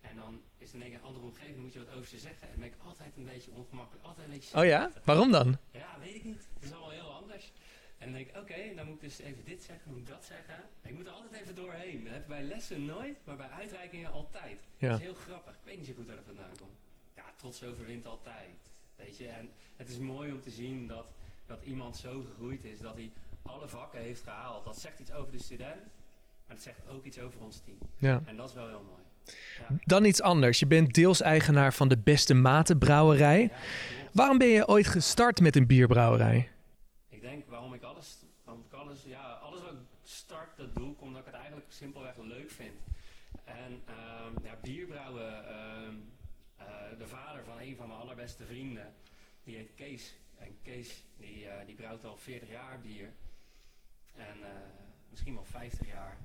En 0.00 0.16
dan 0.16 0.40
is 0.58 0.72
er 0.72 0.80
in 0.84 0.92
een 0.94 1.02
andere 1.02 1.24
omgeving, 1.24 1.56
moet 1.58 1.72
je 1.72 1.78
wat 1.78 1.94
over 1.94 2.08
ze 2.08 2.18
zeggen. 2.18 2.48
En 2.52 2.58
ben 2.58 2.68
ik 2.68 2.74
altijd 2.84 3.16
een 3.16 3.24
beetje 3.24 3.50
ongemakkelijk. 3.50 4.04
Altijd 4.06 4.26
een 4.26 4.32
beetje 4.32 4.58
Oh 4.58 4.64
ja? 4.64 4.90
Waarom 5.04 5.30
dan? 5.30 5.58
Ja, 5.72 5.96
weet 6.00 6.14
ik 6.14 6.24
niet. 6.24 6.48
Het 6.54 6.62
is 6.64 6.72
allemaal 6.72 6.90
heel 6.90 7.12
anders. 7.12 7.52
En 7.98 8.04
dan 8.04 8.12
denk 8.12 8.28
ik, 8.28 8.36
oké, 8.36 8.74
dan 8.76 8.86
moet 8.86 8.94
ik 8.94 9.00
dus 9.00 9.18
even 9.18 9.44
dit 9.44 9.62
zeggen, 9.62 9.90
moet 9.90 9.98
ik 9.98 10.06
dat 10.06 10.24
zeggen. 10.24 10.64
Ik 10.82 10.94
moet 10.94 11.06
er 11.06 11.12
altijd 11.12 11.42
even 11.42 11.54
doorheen. 11.54 12.04
Dat 12.04 12.12
heb 12.12 12.22
ik 12.22 12.28
bij 12.28 12.42
lessen 12.42 12.84
nooit, 12.84 13.16
maar 13.24 13.36
bij 13.36 13.48
uitreikingen 13.48 14.12
altijd. 14.12 14.58
Ja. 14.76 14.88
Dat 14.88 14.98
is 14.98 15.04
heel 15.04 15.14
grappig. 15.14 15.52
Ik 15.52 15.64
weet 15.64 15.76
niet 15.76 15.86
zo 15.86 15.92
goed 15.96 16.06
waar 16.06 16.16
dat 16.16 16.24
vandaan 16.24 16.56
komt. 16.58 16.78
Ja, 17.16 17.24
trots 17.36 17.62
overwint 17.62 18.06
altijd. 18.06 18.48
Weet 18.96 19.16
je, 19.16 19.28
en 19.28 19.50
het 19.76 19.88
is 19.88 19.98
mooi 19.98 20.32
om 20.32 20.40
te 20.40 20.50
zien 20.50 20.86
dat, 20.86 21.06
dat 21.46 21.62
iemand 21.64 21.96
zo 21.96 22.24
gegroeid 22.30 22.64
is 22.64 22.80
dat 22.80 22.94
hij 22.94 23.10
alle 23.42 23.68
vakken 23.68 24.00
heeft 24.00 24.22
gehaald. 24.22 24.64
Dat 24.64 24.78
zegt 24.78 24.98
iets 24.98 25.12
over 25.12 25.32
de 25.32 25.38
student, 25.38 25.80
maar 26.46 26.56
het 26.56 26.62
zegt 26.62 26.88
ook 26.88 27.04
iets 27.04 27.18
over 27.18 27.40
ons 27.40 27.60
team. 27.64 27.78
Ja. 27.96 28.22
En 28.24 28.36
dat 28.36 28.48
is 28.48 28.54
wel 28.54 28.68
heel 28.68 28.84
mooi. 28.88 29.02
Dan 29.84 30.04
iets 30.04 30.22
anders. 30.22 30.58
Je 30.58 30.66
bent 30.66 30.94
deels 30.94 31.20
eigenaar 31.20 31.74
van 31.74 31.88
de 31.88 31.98
Beste 31.98 32.34
Maten 32.34 32.78
Brouwerij. 32.78 33.42
Ja. 33.42 33.50
Waarom 34.12 34.38
ben 34.38 34.48
je 34.48 34.68
ooit 34.68 34.86
gestart 34.86 35.40
met 35.40 35.56
een 35.56 35.66
bierbrouwerij? 35.66 36.50
Ik 37.08 37.20
denk 37.20 37.48
waarom 37.48 37.74
ik 37.74 37.82
alles, 37.82 38.16
waarom 38.44 38.64
ik 38.68 38.72
alles, 38.72 39.02
ja, 39.06 39.32
alles 39.32 39.60
wat 39.60 39.72
ik 39.72 39.78
start, 40.02 40.56
dat 40.56 40.74
doe 40.74 40.90
ik 40.92 41.00
omdat 41.18 41.34
ik 41.34 41.38
het 41.38 41.42
eigenlijk 41.42 41.72
simpelweg 41.72 42.16
leuk 42.16 42.50
vind. 42.50 42.80
En 43.44 43.82
ehm, 43.86 44.44
ja, 44.44 44.56
bierbrouwen, 44.62 45.48
ehm, 45.48 45.94
eh, 46.56 46.98
de 46.98 47.06
vader 47.06 47.44
van 47.44 47.58
een 47.58 47.76
van 47.76 47.88
mijn 47.88 48.00
allerbeste 48.00 48.44
vrienden, 48.44 48.94
die 49.44 49.56
heet 49.56 49.74
Kees. 49.74 50.14
En 50.36 50.58
Kees, 50.62 51.04
die, 51.16 51.48
eh, 51.48 51.66
die 51.66 51.74
brouwt 51.74 52.04
al 52.04 52.16
40 52.16 52.50
jaar 52.50 52.80
bier. 52.80 53.12
En 54.14 54.42
eh, 54.42 54.50
misschien 55.10 55.34
wel 55.34 55.44
50 55.44 55.86
jaar. 55.86 56.18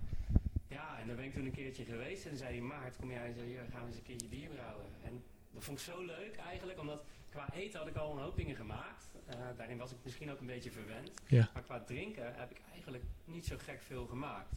Ja, 0.68 1.00
en 1.00 1.08
daar 1.08 1.16
ben 1.16 1.26
ik 1.26 1.34
toen 1.34 1.46
een 1.46 1.52
keertje 1.52 1.86
geweest 1.86 2.24
en 2.24 2.30
toen 2.30 2.38
zei 2.38 2.52
hij, 2.52 2.62
Maart, 2.62 2.96
kom 2.96 3.12
jij 3.12 3.32
hier, 3.32 3.66
gaan 3.72 3.82
we 3.82 3.88
eens 3.88 3.98
een 3.98 4.04
keertje 4.04 4.28
bier 4.28 4.50
brouwen. 4.50 4.86
En 5.04 5.24
dat 5.52 5.64
vond 5.64 5.80
ik 5.80 5.84
zo 5.84 6.06
leuk 6.06 6.36
eigenlijk, 6.36 6.80
omdat 6.80 7.06
qua 7.30 7.54
eten 7.54 7.80
had 7.80 7.88
ik 7.88 7.96
al 7.96 8.12
een 8.12 8.24
hoop 8.24 8.36
dingen 8.36 8.56
gemaakt. 8.56 9.12
Daarin 9.58 9.78
was 9.78 9.92
ik 9.92 9.98
misschien 10.04 10.32
ook 10.32 10.40
een 10.40 10.46
beetje 10.46 10.72
verwend. 10.72 11.12
Ja. 11.28 11.50
Maar 11.54 11.64
qua 11.64 11.80
drinken 11.80 12.36
heb 12.36 12.52
ik 12.52 12.62
eigenlijk 12.72 13.04
niet 13.26 13.46
zo 13.46 13.56
gek 13.58 13.82
veel 13.82 14.06
gemaakt. 14.06 14.54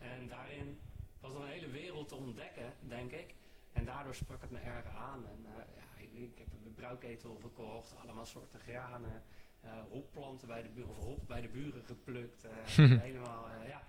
En 0.00 0.28
daarin 0.28 0.78
was 1.20 1.32
een 1.34 1.46
hele 1.46 1.70
wereld 1.70 2.08
te 2.08 2.14
ontdekken, 2.14 2.72
denk 2.88 3.12
ik. 3.12 3.34
En 3.72 3.84
daardoor 3.84 4.14
sprak 4.14 4.40
het 4.40 4.50
me 4.50 4.58
erg 4.58 4.86
aan. 4.96 5.20
En, 5.26 5.40
eh, 5.46 5.62
ja, 5.76 6.02
ik, 6.02 6.10
ik 6.12 6.38
heb 6.38 6.46
een 6.66 6.74
brouwketel 6.74 7.38
gekocht, 7.42 7.94
allemaal 8.02 8.26
soorten 8.26 8.60
granen. 8.60 9.22
eh 9.60 9.70
hopplanten 9.90 10.48
bij 10.48 10.62
de 10.62 10.68
buren, 10.68 10.90
of 10.90 10.96
hop 10.96 11.20
bij 11.26 11.40
de 11.40 11.48
buren 11.48 11.82
geplukt. 11.84 12.44
eh, 12.44 12.50
helemaal, 13.08 13.46
ja. 13.68 13.82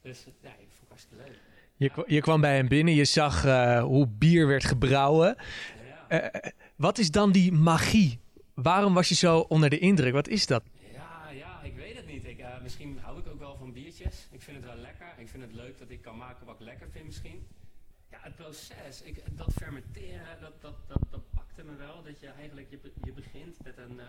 Dus 0.00 0.24
ja, 0.40 0.50
ik 0.50 0.68
vond 0.68 0.80
het 0.80 0.88
hartstikke 0.88 1.24
leuk. 1.24 1.38
Je, 1.76 2.04
je 2.06 2.20
kwam 2.20 2.40
bij 2.40 2.56
hem 2.56 2.68
binnen, 2.68 2.94
je 2.94 3.04
zag 3.04 3.42
hoe 3.80 4.06
bier 4.08 4.46
werd 4.46 4.64
gebrouwen. 4.64 5.36
Ja. 6.08 6.32
Wat 6.76 6.98
is 6.98 7.10
dan 7.10 7.32
die 7.32 7.52
magie? 7.52 8.20
Waarom 8.54 8.94
was 8.94 9.08
je 9.08 9.14
zo 9.14 9.38
onder 9.38 9.70
de 9.70 9.78
indruk? 9.78 10.12
Wat 10.12 10.28
is 10.28 10.46
dat? 10.46 10.62
Ja, 10.92 11.30
ja, 11.30 11.62
ik 11.62 11.76
weet 11.76 11.96
het 11.96 12.06
niet. 12.06 12.24
Ik, 12.26 12.44
misschien 12.62 12.98
hou 13.02 13.18
ik 13.18 13.26
ook 13.28 13.38
wel 13.38 13.56
van 13.56 13.72
biertjes. 13.72 14.28
Ik 14.30 14.42
vind 14.42 14.56
het 14.56 14.66
wel 14.66 14.76
lekker. 14.76 14.91
Ik 15.22 15.28
vind 15.28 15.42
het 15.42 15.52
leuk 15.52 15.78
dat 15.78 15.90
ik 15.90 16.02
kan 16.02 16.16
maken 16.16 16.46
wat 16.46 16.54
ik 16.54 16.60
lekker 16.60 16.90
vind 16.90 17.04
misschien. 17.04 17.46
Ja, 18.10 18.18
het 18.20 18.36
proces, 18.36 19.02
ik, 19.02 19.36
dat 19.36 19.52
fermenteren, 19.52 20.40
dat, 20.40 20.60
dat, 20.60 20.88
dat, 20.88 21.02
dat 21.10 21.30
pakte 21.30 21.64
me 21.64 21.76
wel. 21.76 22.02
Dat 22.02 22.20
je 22.20 22.28
eigenlijk, 22.28 22.70
je, 22.70 22.92
je 23.04 23.12
begint 23.12 23.64
met 23.64 23.76
een 23.76 24.00
eh, 24.00 24.06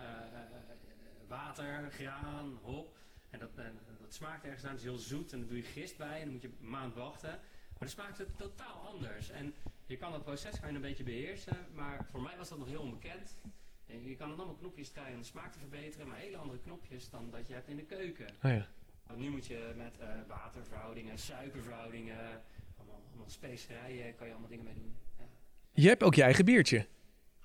water, 1.28 1.90
graan, 1.90 2.58
hop. 2.62 2.96
En 3.30 3.38
dat, 3.38 3.56
dat 4.00 4.14
smaakt 4.14 4.44
ergens 4.44 4.64
aan, 4.64 4.70
het 4.70 4.78
is 4.78 4.84
heel 4.84 4.96
zoet. 4.96 5.32
En 5.32 5.38
dan 5.38 5.48
doe 5.48 5.56
je 5.56 5.62
gist 5.62 5.96
bij 5.96 6.18
en 6.18 6.24
dan 6.24 6.32
moet 6.32 6.42
je 6.42 6.48
een 6.60 6.70
maand 6.70 6.94
wachten. 6.94 7.30
Maar 7.30 7.78
dan 7.78 7.88
smaakt 7.88 8.18
het 8.18 8.38
totaal 8.38 8.86
anders. 8.86 9.30
En 9.30 9.54
je 9.86 9.96
kan 9.96 10.12
dat 10.12 10.24
proces 10.24 10.60
kan 10.60 10.68
je 10.68 10.74
een 10.74 10.80
beetje 10.80 11.04
beheersen. 11.04 11.56
Maar 11.74 12.06
voor 12.10 12.22
mij 12.22 12.36
was 12.36 12.48
dat 12.48 12.58
nog 12.58 12.68
heel 12.68 12.80
onbekend. 12.80 13.40
En 13.86 14.04
je 14.08 14.16
kan 14.16 14.28
dan 14.28 14.38
allemaal 14.38 14.56
knopjes 14.56 14.90
draaien 14.90 15.14
om 15.14 15.20
de 15.20 15.26
smaak 15.26 15.52
te 15.52 15.58
verbeteren, 15.58 16.08
maar 16.08 16.16
hele 16.16 16.36
andere 16.36 16.60
knopjes 16.60 17.10
dan 17.10 17.30
dat 17.30 17.46
je 17.46 17.54
hebt 17.54 17.68
in 17.68 17.76
de 17.76 17.84
keuken. 17.84 18.26
Oh 18.42 18.50
ja. 18.50 18.68
Nu 19.16 19.30
moet 19.30 19.46
je 19.46 19.72
met 19.76 19.98
eh, 20.00 20.06
waterverhoudingen, 20.28 21.18
suikerverhoudingen, 21.18 22.16
allemaal, 22.76 23.00
allemaal 23.08 23.28
specerijen, 23.30 24.14
kan 24.16 24.26
je 24.26 24.32
allemaal 24.32 24.50
dingen 24.50 24.64
mee 24.64 24.74
doen. 24.74 24.96
Ja, 25.18 25.24
Je 25.72 25.88
hebt 25.88 26.02
ook 26.02 26.14
je 26.14 26.22
eigen 26.22 26.44
biertje. 26.44 26.86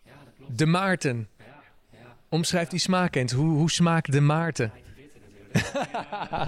ja 0.03 0.11
dat 0.25 0.33
klopt. 0.37 0.57
De 0.57 0.65
Maarten. 0.65 1.29
Ja, 1.37 1.45
ja. 1.91 2.17
Omschrijf 2.29 2.67
die 2.67 2.79
smaak 2.79 3.15
eens. 3.15 3.31
Hoe, 3.31 3.49
hoe 3.49 3.71
smaakt 3.71 4.11
de 4.11 4.21
Maarten? 4.21 4.71
Hij 4.71 4.81
te 4.81 4.91
bitter 4.95 5.21
natuurlijk. 5.21 5.91
ja, 5.91 6.41
eh, 6.41 6.47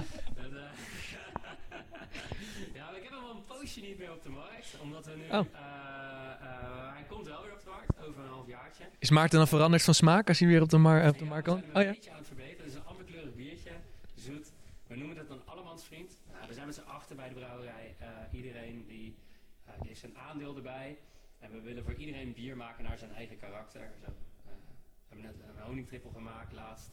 ja, 2.74 2.84
maar 2.84 2.96
ik 2.96 3.02
heb 3.02 3.12
hem 3.12 3.22
al 3.24 3.30
een 3.36 3.44
poosje 3.44 3.80
niet 3.80 3.98
meer 3.98 4.12
op 4.12 4.22
de 4.22 4.28
markt, 4.28 4.76
omdat 4.82 5.06
we 5.06 5.12
nu... 5.16 5.22
Oh. 5.24 5.46
eh, 5.52 6.92
hij 6.94 7.04
komt 7.08 7.26
wel 7.26 7.42
weer 7.42 7.52
op 7.52 7.60
de 7.64 7.70
markt, 7.70 8.06
over 8.08 8.22
een 8.22 8.28
half 8.30 8.46
jaartje. 8.46 8.84
Is 8.98 9.10
Maarten 9.10 9.38
dan 9.38 9.48
veranderd 9.48 9.82
van 9.82 9.94
smaak 9.94 10.28
als 10.28 10.38
hij 10.38 10.48
weer 10.48 10.62
op 10.62 10.68
de, 10.68 10.78
mar 10.78 11.08
op 11.08 11.18
de 11.18 11.24
Ja, 11.24 11.30
markt 11.30 11.48
komt? 11.48 11.64
Oh 11.64 11.82
ja. 11.82 11.90
beetje 11.90 12.10
aan 12.10 12.16
het 12.16 12.26
verbeteren. 12.26 12.58
Het 12.58 12.66
is 12.66 12.74
een 12.74 12.84
amberkleurig 12.86 13.34
biertje, 13.34 13.70
zoet, 14.14 14.52
We 14.86 14.96
noemen 14.98 15.16
het 15.16 15.30
een 15.30 15.40
allemansvriend. 15.44 16.10
Nou, 16.32 16.46
we 16.48 16.54
zijn 16.54 16.66
met 16.66 16.74
z'n 16.74 16.80
achter 16.86 17.16
bij 17.16 17.28
de 17.28 17.34
brouwerij. 17.34 17.94
Eh, 17.98 18.08
iedereen 18.32 18.84
die, 18.88 19.16
eh, 19.64 19.72
die 19.80 19.88
heeft 19.88 19.91
zijn 20.02 20.18
aandeel 20.18 20.56
erbij. 20.56 20.98
En 21.38 21.50
we 21.52 21.60
willen 21.60 21.84
voor 21.84 21.94
iedereen 21.94 22.32
bier 22.32 22.56
maken 22.56 22.84
naar 22.84 22.98
zijn 22.98 23.12
eigen 23.12 23.36
karakter. 23.36 23.90
Zo, 24.00 24.06
eh, 24.06 24.12
we 25.08 25.14
hebben 25.14 25.26
net 25.26 25.34
een 25.56 25.62
honingtrippel 25.62 26.10
gemaakt 26.10 26.52
laatst 26.52 26.90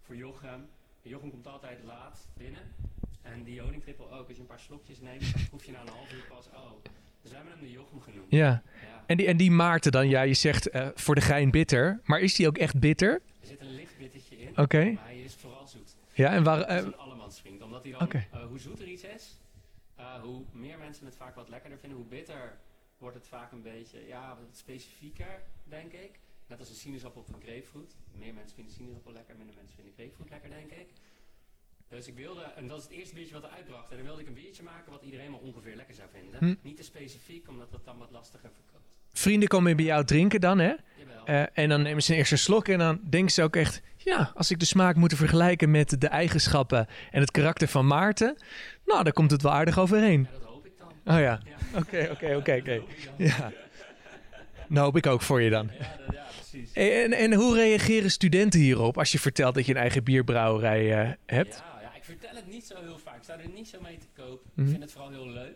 voor 0.00 0.16
Jochem. 0.16 0.68
Jochem 1.02 1.30
komt 1.30 1.46
altijd 1.46 1.82
laat 1.84 2.28
binnen. 2.36 2.62
En 3.22 3.42
die 3.42 3.60
honingtrippel 3.60 4.12
ook. 4.12 4.26
Als 4.26 4.36
je 4.36 4.42
een 4.42 4.48
paar 4.48 4.60
slokjes 4.60 5.00
neemt, 5.00 5.32
dan 5.32 5.48
proef 5.48 5.64
je 5.64 5.72
na 5.72 5.80
een 5.80 5.88
half 5.88 6.12
uur 6.12 6.24
pas, 6.28 6.46
oh. 6.46 6.72
Dus 7.20 7.30
we 7.30 7.36
hebben 7.36 7.52
hem 7.52 7.62
de 7.62 7.70
Jochem 7.70 8.00
genoemd. 8.00 8.30
Ja. 8.30 8.62
Ja. 8.82 9.04
En 9.06 9.16
die, 9.16 9.26
en 9.26 9.36
die 9.36 9.50
Maarten 9.50 9.92
dan, 9.92 10.08
ja, 10.08 10.22
je 10.22 10.34
zegt 10.34 10.68
eh, 10.68 10.88
voor 10.94 11.14
de 11.14 11.20
gein 11.20 11.50
bitter. 11.50 12.00
Maar 12.04 12.20
is 12.20 12.34
die 12.34 12.46
ook 12.46 12.58
echt 12.58 12.78
bitter? 12.78 13.12
Er 13.40 13.46
zit 13.46 13.60
een 13.60 13.74
licht 13.74 13.98
bittertje 13.98 14.38
in, 14.38 14.58
Oké. 14.58 14.92
maar 14.92 15.04
hij 15.04 15.20
is 15.20 15.34
vooral 15.34 15.66
zoet. 15.66 15.96
Ja, 16.12 16.32
en 16.32 16.42
waar... 16.42 16.58
Het 16.58 16.66
eh, 16.66 16.76
is 16.76 16.84
een 16.84 16.96
allemansvriend. 16.96 17.62
Omdat 17.62 17.82
hij 17.82 17.92
dan, 17.92 18.10
eh, 18.10 18.46
hoe 18.46 18.58
zoeter 18.58 18.88
iets 18.88 19.02
is, 19.02 19.40
eh, 20.00 20.20
hoe 20.22 20.44
meer 20.52 20.78
mensen 20.78 21.06
het 21.06 21.16
vaak 21.16 21.34
wat 21.34 21.48
lekkerder 21.48 21.78
vinden. 21.78 21.98
Hoe 21.98 22.08
bitter 22.08 22.58
wordt 22.98 23.16
het 23.16 23.28
vaak 23.28 23.52
een 23.52 23.62
beetje, 23.62 24.06
ja, 24.06 24.36
wat 24.36 24.56
specifieker, 24.56 25.42
denk 25.64 25.92
ik. 25.92 26.20
Net 26.46 26.58
als 26.58 26.68
een 26.68 26.74
sinaasappel 26.74 27.20
of 27.20 27.28
een 27.28 27.42
grapefruit. 27.42 27.96
Meer 28.12 28.34
mensen 28.34 28.54
vinden 28.54 28.74
sinaasappel 28.74 29.12
lekker, 29.12 29.36
minder 29.36 29.54
mensen 29.54 29.76
vinden 29.76 29.94
grapefruit 29.94 30.30
lekker, 30.30 30.50
denk 30.50 30.70
ik. 30.70 30.92
Dus 31.88 32.06
ik 32.06 32.14
wilde, 32.14 32.42
en 32.42 32.68
dat 32.68 32.78
is 32.78 32.84
het 32.84 32.92
eerste 32.92 33.14
biertje 33.14 33.34
wat 33.34 33.44
er 33.44 33.50
uitbracht. 33.50 33.90
En 33.90 33.96
dan 33.96 34.06
wilde 34.06 34.20
ik 34.20 34.26
een 34.26 34.34
biertje 34.34 34.62
maken 34.62 34.92
wat 34.92 35.02
iedereen 35.02 35.30
wel 35.30 35.40
ongeveer 35.40 35.76
lekker 35.76 35.94
zou 35.94 36.08
vinden. 36.10 36.38
Hm. 36.38 36.54
Niet 36.62 36.76
te 36.76 36.82
specifiek, 36.82 37.48
omdat 37.48 37.70
dat 37.70 37.84
dan 37.84 37.98
wat 37.98 38.10
lastiger 38.10 38.50
verkoopt. 38.52 38.79
Vrienden 39.20 39.48
komen 39.48 39.76
bij 39.76 39.84
jou 39.84 40.04
drinken 40.04 40.40
dan, 40.40 40.58
hè? 40.58 40.72
Eh, 41.24 41.42
en 41.52 41.68
dan 41.68 41.82
nemen 41.82 42.02
ze 42.02 42.12
een 42.12 42.18
eerste 42.18 42.36
slok 42.36 42.68
en 42.68 42.78
dan 42.78 43.00
denken 43.10 43.30
ze 43.32 43.42
ook 43.42 43.56
echt... 43.56 43.80
Ja, 43.96 44.32
als 44.34 44.50
ik 44.50 44.58
de 44.58 44.64
smaak 44.64 44.96
moet 44.96 45.14
vergelijken 45.14 45.70
met 45.70 46.00
de 46.00 46.06
eigenschappen 46.08 46.86
en 47.10 47.20
het 47.20 47.30
karakter 47.30 47.68
van 47.68 47.86
Maarten... 47.86 48.36
Nou, 48.84 49.04
dan 49.04 49.12
komt 49.12 49.30
het 49.30 49.42
wel 49.42 49.52
aardig 49.52 49.78
overeen. 49.78 50.20
ja, 50.32 50.38
dat 50.38 50.48
hoop 50.48 50.66
ik 50.66 50.72
dan. 50.78 51.14
Oh 51.14 51.20
ja, 51.20 51.40
oké, 51.74 52.08
oké, 52.10 52.34
oké, 52.36 52.52
Dat 52.52 52.60
oké. 52.60 52.72
hoop 52.78 52.88
ik 52.90 53.04
dan. 53.16 53.26
Ja. 53.26 53.52
Nou 54.68 54.84
hoop 54.84 54.96
ik 54.96 55.06
ook 55.06 55.22
voor 55.22 55.40
je 55.42 55.50
dan. 55.50 55.70
Ja, 55.78 55.96
dat- 56.06 56.14
ja, 56.14 56.26
precies. 56.36 56.72
En, 56.72 57.12
en 57.12 57.34
hoe 57.34 57.54
reageren 57.54 58.10
studenten 58.10 58.60
hierop 58.60 58.98
als 58.98 59.12
je 59.12 59.18
vertelt 59.18 59.54
dat 59.54 59.66
je 59.66 59.72
een 59.74 59.80
eigen 59.80 60.04
bierbrouwerij 60.04 61.00
eh, 61.02 61.10
hebt? 61.26 61.56
Ja, 61.56 61.80
ja, 61.82 61.94
ik 61.96 62.04
vertel 62.04 62.34
het 62.34 62.46
niet 62.46 62.66
zo 62.66 62.74
heel 62.82 62.98
vaak. 63.04 63.16
Ik 63.16 63.22
sta 63.22 63.38
er 63.38 63.48
niet 63.54 63.68
zo 63.68 63.78
mee 63.82 63.98
te 63.98 64.06
koop. 64.22 64.42
Mhm. 64.54 64.64
Ik 64.66 64.70
vind 64.70 64.82
het 64.82 64.92
vooral 64.92 65.10
heel 65.10 65.28
leuk. 65.28 65.54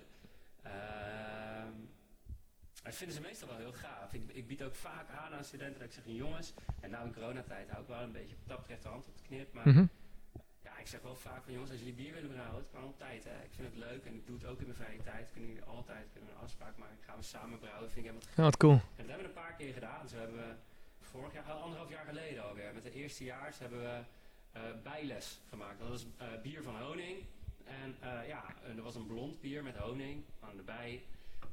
Dat 2.84 2.94
vinden 2.94 3.16
ze 3.16 3.22
meestal 3.22 3.48
wel 3.48 3.56
heel 3.56 3.72
gaaf. 3.72 4.12
Ik, 4.12 4.22
ik 4.32 4.46
bied 4.46 4.62
ook 4.62 4.74
vaak 4.74 5.08
aan 5.10 5.32
aan 5.34 5.44
studenten 5.44 5.78
dat 5.78 5.88
ik 5.88 5.94
zeg, 5.94 6.04
jongens, 6.06 6.52
en 6.80 6.90
nou 6.90 7.06
in 7.06 7.12
coronatijd 7.14 7.68
hou 7.70 7.82
ik 7.82 7.88
wel 7.88 8.00
een 8.00 8.12
beetje 8.12 8.34
dat 8.46 8.58
betreft 8.58 8.82
de 8.82 8.88
hand 8.88 9.06
op 9.06 9.16
de 9.16 9.22
knip. 9.22 9.52
Maar 9.52 9.68
Mhm. 9.68 9.86
ja, 10.62 10.78
ik 10.78 10.86
zeg 10.86 11.00
wel 11.00 11.14
vaak 11.16 11.42
van 11.44 11.52
jongens, 11.52 11.70
als 11.70 11.78
jullie 11.78 11.94
bier 11.94 12.12
willen 12.14 12.30
brouwen, 12.30 12.56
het 12.62 12.70
kan 12.72 12.82
altijd. 12.82 13.24
Hè. 13.24 13.42
Ik 13.44 13.52
vind 13.54 13.68
het 13.68 13.76
leuk 13.76 14.04
en 14.04 14.14
ik 14.14 14.26
doe 14.26 14.36
het 14.36 14.46
ook 14.46 14.58
in 14.60 14.66
mijn 14.66 14.78
vrije 14.78 15.02
tijd. 15.02 15.30
Kunnen 15.32 15.50
jullie 15.50 15.64
altijd 15.64 16.06
kunnen 16.12 16.30
een 16.30 16.40
afspraak 16.42 16.76
maken. 16.76 16.96
Gaan 17.06 17.16
we 17.18 17.22
samen 17.22 17.58
brouwen, 17.58 17.90
vind 17.90 18.06
ik 18.06 18.10
helemaal 18.12 18.34
te 18.34 18.42
wat 18.42 18.56
cool. 18.56 18.72
en 18.72 18.80
dat 18.96 19.06
hebben 19.06 19.18
we 19.18 19.24
een 19.24 19.42
paar 19.44 19.54
keer 19.54 19.72
gedaan. 19.72 20.06
Hebben 20.14 20.36
we 20.36 20.54
vorig 21.00 21.32
jaar, 21.32 21.44
anderhalf 21.52 21.90
jaar 21.90 22.04
geleden 22.04 22.44
alweer, 22.44 22.74
met 22.74 22.82
de 22.82 22.92
eerstejaars 22.92 23.58
hebben 23.58 23.80
we 23.80 24.00
eh, 24.52 24.62
bijles 24.82 25.40
gemaakt. 25.48 25.78
Dat 25.78 25.88
was 25.88 26.06
eh, 26.16 26.26
bier 26.42 26.62
van 26.62 26.80
honing. 26.80 27.16
En 27.64 27.96
eh, 28.00 28.28
ja, 28.28 28.44
er 28.76 28.82
was 28.82 28.94
een 28.94 29.06
blond 29.06 29.40
bier 29.40 29.62
met 29.62 29.76
honing 29.76 30.24
aan 30.40 30.56
de 30.56 30.62
bij. 30.62 31.02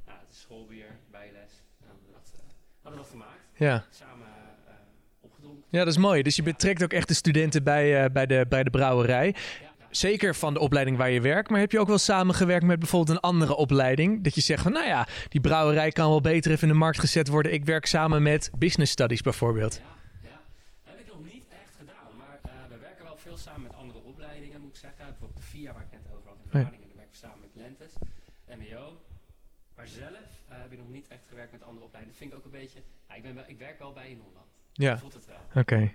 Nou, 0.06 0.18
het 0.20 0.30
is 0.32 0.40
schoolbier, 0.40 0.86
bijles. 1.10 1.52
En 1.80 1.86
hadden 1.86 2.06
we 2.06 2.12
dat, 2.12 2.32
eh, 2.34 2.40
hadden 2.82 3.00
we 3.00 3.06
dat 3.06 3.10
gemaakt. 3.10 3.40
Ja. 3.54 3.84
Samen 3.90 4.26
eh 4.26 4.72
opgedronken. 5.20 5.64
ja, 5.68 5.78
dat 5.78 5.92
is 5.92 5.98
mooi. 5.98 6.22
Dus 6.22 6.36
je 6.36 6.42
betrekt 6.42 6.82
ook 6.82 6.92
echt 6.92 7.08
de 7.08 7.14
studenten 7.14 7.64
bij, 7.64 8.04
eh, 8.04 8.10
bij, 8.10 8.26
de, 8.26 8.46
bij 8.48 8.62
de 8.62 8.70
brouwerij. 8.70 9.26
Ja, 9.26 9.32
ja. 9.62 9.70
Zeker 9.90 10.34
van 10.34 10.54
de 10.54 10.60
opleiding 10.60 10.96
waar 10.96 11.10
je 11.10 11.20
werkt. 11.20 11.50
Maar 11.50 11.60
heb 11.60 11.72
je 11.72 11.78
ook 11.80 11.88
wel 11.88 11.98
samengewerkt 11.98 12.64
met 12.64 12.78
bijvoorbeeld 12.78 13.16
een 13.16 13.22
andere 13.22 13.54
opleiding? 13.56 14.24
Dat 14.24 14.34
je 14.34 14.40
zegt 14.40 14.62
van, 14.62 14.72
nou 14.72 14.86
ja, 14.86 15.06
die 15.28 15.40
brouwerij 15.40 15.90
kan 15.90 16.08
wel 16.08 16.20
beter 16.20 16.50
even 16.50 16.62
in 16.68 16.72
de 16.72 16.78
markt 16.78 16.98
gezet 16.98 17.28
worden. 17.28 17.52
Ik 17.52 17.64
werk 17.64 17.86
samen 17.86 18.22
met 18.22 18.50
business 18.58 18.92
studies 18.92 19.20
bijvoorbeeld. 19.20 19.74
Ja, 19.74 19.82
ja. 20.28 20.40
Dat 20.84 20.94
heb 20.94 21.06
ik 21.06 21.12
nog 21.12 21.24
niet 21.32 21.44
echt 21.62 21.74
gedaan, 21.78 22.16
maar 22.18 22.38
eh, 22.42 22.50
we 22.68 22.78
werken 22.80 23.04
wel 23.04 23.16
veel 23.16 23.36
samen 23.36 23.62
met 23.62 23.74
andere 23.74 23.98
opleidingen, 24.04 24.60
moet 24.60 24.70
ik 24.70 24.76
zeggen. 24.76 25.04
Bijvoorbeeld 25.06 25.40
de 25.40 25.46
VIA, 25.46 25.72
waar 25.72 25.82
ik 25.82 25.90
net 25.90 26.06
over 26.16 26.28
had 26.28 26.36
in 26.36 26.42
Ja. 26.44 26.50
Vlaardingen, 26.50 26.88
daar 26.88 26.96
werken 26.96 27.14
we 27.20 27.26
samen 27.26 27.38
met 27.40 27.50
Lentes, 27.62 27.92
MBO. 28.58 29.00
Maar 29.76 29.86
zelf 29.86 30.28
eh, 30.48 30.56
heb 30.60 30.72
ik 30.72 30.78
nog 30.78 30.88
niet 30.88 31.08
echt 31.08 31.24
gewerkt 31.28 31.52
met 31.52 31.62
andere 31.62 31.84
opleidingen. 31.86 32.18
Dat 32.18 32.28
vind 32.28 32.32
ik 32.32 32.38
ook 32.38 32.44
een 32.44 32.60
beetje, 32.60 32.80
ja, 33.08 33.14
ik, 33.14 33.22
ben 33.22 33.34
wel, 33.34 33.44
ik 33.46 33.58
werk 33.58 33.78
wel 33.78 33.92
bij 33.92 34.10
in 34.10 34.20
Holland. 34.24 34.46
Ja, 34.72 34.98
voelt 34.98 35.14
het 35.14 35.26
wel. 35.26 35.62
oké. 35.62 35.92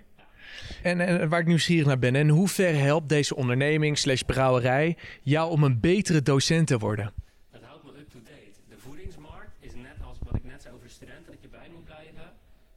En, 0.82 1.00
en 1.00 1.28
waar 1.28 1.40
ik 1.40 1.46
nieuwsgierig 1.46 1.86
naar 1.86 1.98
ben, 1.98 2.14
in 2.14 2.28
hoeverre 2.28 2.76
helpt 2.76 3.08
deze 3.08 3.36
onderneming 3.36 3.98
slash 3.98 4.22
brouwerij 4.22 4.96
jou 5.22 5.50
om 5.50 5.62
een 5.62 5.80
betere 5.80 6.22
docent 6.22 6.66
te 6.66 6.78
worden? 6.78 7.12
Dat 7.50 7.62
houdt 7.62 7.84
me 7.84 7.90
up-to-date. 7.98 8.58
De 8.68 8.78
voedingsmarkt 8.78 9.56
is 9.60 9.74
net 9.74 9.96
als 10.04 10.18
wat 10.24 10.34
ik 10.34 10.44
net 10.44 10.62
zei 10.62 10.74
over 10.74 10.86
de 10.86 10.92
studenten, 10.92 11.32
dat 11.32 11.42
je 11.42 11.48
bij 11.48 11.68
moet 11.74 11.84
blijven. 11.84 12.32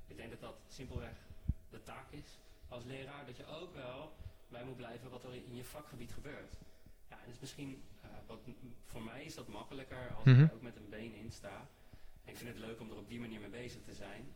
Ik 0.07 0.17
denk 0.17 0.29
dat 0.29 0.41
dat 0.41 0.55
simpelweg 0.67 1.15
de 1.69 1.83
taak 1.83 2.11
is 2.11 2.39
als 2.67 2.83
leraar, 2.83 3.25
dat 3.25 3.37
je 3.37 3.45
ook 3.61 3.73
wel 3.75 4.13
bij 4.49 4.63
moet 4.63 4.77
blijven 4.77 5.09
wat 5.09 5.23
er 5.23 5.33
in 5.33 5.55
je 5.55 5.63
vakgebied 5.63 6.11
gebeurt. 6.13 6.53
Ja, 7.09 7.17
en 7.25 7.31
is 7.31 7.39
misschien, 7.39 7.81
eh, 8.01 8.09
wat, 8.27 8.39
voor 8.91 9.01
mij 9.03 9.23
is 9.23 9.35
dat 9.35 9.47
makkelijker 9.47 10.13
als 10.15 10.25
Mhm. 10.25 10.43
ik 10.43 10.53
ook 10.53 10.61
met 10.61 10.75
een 10.75 10.89
been 10.89 11.13
in 11.15 11.31
sta. 11.31 11.67
En 12.25 12.31
ik 12.31 12.37
vind 12.37 12.49
het 12.49 12.59
leuk 12.59 12.79
om 12.79 12.89
er 12.89 12.97
op 12.97 13.09
die 13.09 13.19
manier 13.19 13.39
mee 13.39 13.49
bezig 13.49 13.81
te 13.81 13.93
zijn. 13.93 14.33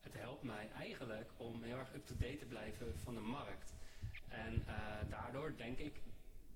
Het 0.00 0.14
helpt 0.18 0.42
mij 0.42 0.68
eigenlijk 0.78 1.30
om 1.36 1.62
heel 1.62 1.78
erg 1.78 1.94
up-to-date 1.94 2.36
te 2.36 2.44
blijven 2.44 2.86
van 3.02 3.14
de 3.14 3.20
markt. 3.20 3.74
En 4.28 4.62
eh, 4.66 4.74
daardoor 5.10 5.52
denk 5.56 5.78
ik, 5.78 6.00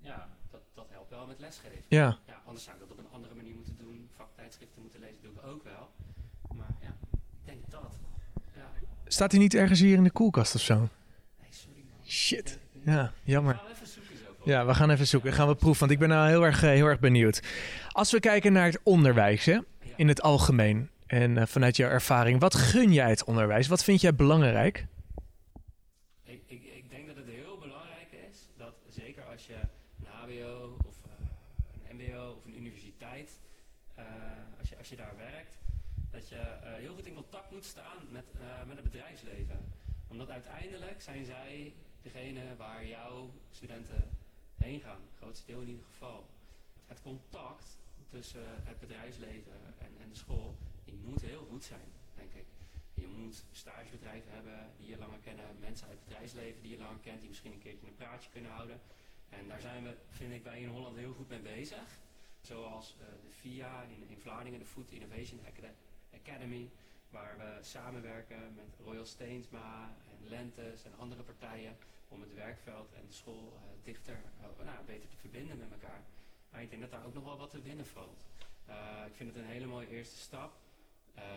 ja, 0.01 0.29
dat, 0.51 0.61
dat 0.75 0.89
helpt 0.91 1.11
wel 1.11 1.27
met 1.27 1.39
lesgeven. 1.39 1.83
Ja, 1.89 2.19
Ja, 2.27 2.43
anders 2.45 2.65
zou 2.65 2.77
ik 2.77 2.83
dat 2.89 2.91
op 2.99 2.99
een 3.05 3.11
andere 3.13 3.35
manier 3.35 3.55
moeten 3.55 3.77
doen. 3.77 4.09
Vaktijdschriften 4.17 4.83
moeten 4.83 5.01
lezen, 5.01 5.23
doe 5.23 5.33
ik 5.33 5.43
ook 5.43 5.65
wel. 5.65 5.91
Maar 6.55 6.75
ja, 6.81 6.97
ik 7.11 7.45
denk 7.45 7.71
dat. 7.71 7.99
Ja, 8.57 8.71
staat 9.07 9.31
hij 9.31 9.41
niet 9.41 9.55
ergens 9.55 9.81
hier 9.81 9.97
in 9.97 10.05
de 10.05 10.11
koelkast 10.11 10.55
of 10.55 10.61
zo? 10.61 10.79
nee, 10.79 10.89
sorry 11.51 11.85
man. 11.91 12.07
Shit. 12.07 12.59
Ja, 12.85 13.13
jammer. 13.25 13.61
Ja, 14.45 14.67
we 14.67 14.75
gaan 14.75 14.91
even 14.91 15.07
zoeken. 15.07 15.33
Gaan 15.33 15.49
we 15.49 15.55
proeven, 15.55 15.81
want 15.81 15.93
ik 15.93 15.99
ben 15.99 16.09
nou 16.09 16.29
heel 16.29 16.45
erg, 16.45 16.63
eh, 16.63 16.71
heel 16.71 16.87
erg 16.87 16.99
benieuwd. 16.99 17.43
Als 17.89 18.13
we 18.13 18.21
kijken 18.21 18.53
naar 18.53 18.67
het 18.67 18.81
onderwijs 18.83 19.45
hè, 19.45 19.59
in 19.97 20.09
het 20.09 20.23
algemeen 20.23 20.91
en 21.07 21.39
eh, 21.39 21.47
vanuit 21.47 21.77
jouw 21.77 21.91
ervaring, 21.91 22.41
wat 22.41 22.55
gun 22.55 22.93
jij 22.93 23.09
het 23.09 23.25
onderwijs? 23.25 23.69
Wat 23.69 23.85
vind 23.85 24.01
jij 24.01 24.15
belangrijk? 24.15 24.87
Ik, 26.25 26.43
ik, 26.47 26.63
ik 26.63 26.91
denk 26.91 27.07
dat 27.07 27.17
het 27.17 27.27
heel 27.27 27.59
belangrijk 27.59 28.09
is 28.31 28.39
dat 28.57 28.75
zeker 28.89 29.23
als 29.33 29.47
je 29.47 29.55
een 29.99 30.07
HBO 30.11 30.77
of 30.87 30.95
eh, 31.05 31.91
een 31.91 31.97
MBO 31.97 32.35
of 32.39 32.45
een 32.45 32.57
universiteit, 32.57 33.31
als, 34.59 34.69
je, 34.69 34.79
als 34.79 34.89
je 34.89 34.97
daar 34.97 35.15
werkt, 35.17 35.59
dat 36.11 36.29
je 36.29 36.41
heel 36.63 36.95
goed 36.95 37.07
in 37.07 37.15
contact 37.15 37.51
moet 37.51 37.65
staan 37.65 37.99
met, 38.11 38.25
met 38.67 38.77
het 38.77 38.85
bedrijfsleven. 38.85 39.59
Omdat 40.09 40.31
uiteindelijk 40.31 41.03
zijn 41.03 41.25
zij 41.25 41.73
degene 42.03 42.41
waar 42.57 42.87
jouw 42.87 43.31
studenten 43.51 44.10
heen 44.63 44.81
gaan, 44.81 45.01
het 45.11 45.17
grootste 45.21 45.47
deel 45.47 45.61
in 45.61 45.69
ieder 45.69 45.85
geval. 45.85 46.27
Het 46.87 47.03
contact 47.03 47.79
tussen 48.09 48.45
het 48.65 48.81
bedrijfsleven 48.81 49.53
en, 49.79 49.93
en 50.03 50.09
de 50.09 50.17
school, 50.17 50.57
die 50.85 50.95
moet 51.05 51.21
heel 51.21 51.47
goed 51.51 51.65
zijn, 51.65 51.89
denk 52.15 52.33
ik. 52.33 52.45
Je 52.95 53.07
moet 53.07 53.45
stagebedrijven 53.53 54.33
hebben 54.33 54.71
die 54.79 54.89
je 54.89 54.99
langer 54.99 55.19
kennen, 55.19 55.45
mensen 55.61 55.87
uit 55.89 55.97
het 55.99 56.05
bedrijfsleven 56.09 56.63
die 56.63 56.71
je 56.71 56.79
langer 56.79 56.99
kent, 57.03 57.21
die 57.21 57.29
misschien 57.29 57.53
een 57.53 57.59
keertje 57.59 57.87
een 57.87 57.95
praatje 57.95 58.31
kunnen 58.31 58.51
houden. 58.51 58.81
En 59.29 59.49
daar 59.49 59.61
zijn 59.61 59.83
we, 59.83 59.97
vind 60.09 60.33
ik, 60.33 60.43
bij 60.43 60.61
in 60.61 60.69
Holland 60.69 60.97
heel 60.97 61.13
goed 61.13 61.29
mee 61.29 61.39
bezig. 61.41 61.99
Zoals 62.41 62.97
eh, 63.01 63.07
de 63.27 63.33
FIA 63.33 63.83
in, 63.83 64.09
in 64.09 64.19
Vlaardingen, 64.19 64.59
de 64.59 64.65
Food 64.67 64.91
Innovation 64.91 65.41
Acad- 65.47 65.77
Academy, 66.15 66.71
waar 67.11 67.35
we 67.39 67.59
samenwerken 67.61 68.55
met 68.55 68.77
Royal 68.85 69.05
Steensma 69.05 69.97
en 70.11 70.29
Lentes 70.29 70.85
en 70.85 70.93
andere 70.99 71.23
partijen 71.23 71.77
om 72.09 72.21
het 72.21 72.35
werkveld 72.35 72.93
en 72.93 73.07
de 73.07 73.13
school 73.13 73.53
eh, 73.57 73.85
dichter, 73.85 74.21
eh, 74.41 74.65
nou, 74.65 74.85
beter 74.87 75.09
te 75.09 75.17
verbinden 75.17 75.59
met 75.59 75.73
elkaar. 75.73 76.03
Maar 76.51 76.63
ik 76.63 76.71
denk 76.71 76.83
dat 76.83 76.91
daar 76.91 77.07
ook 77.07 77.15
nog 77.15 77.25
wel 77.25 77.39
wat 77.39 77.51
te 77.51 77.63
winnen 77.63 77.87
valt. 77.87 78.27
Eh, 78.67 78.75
ik 79.07 79.15
vind 79.15 79.35
het 79.35 79.39
een 79.39 79.51
hele 79.51 79.67
mooie 79.67 79.89
eerste 79.89 80.17
stap. 80.17 80.59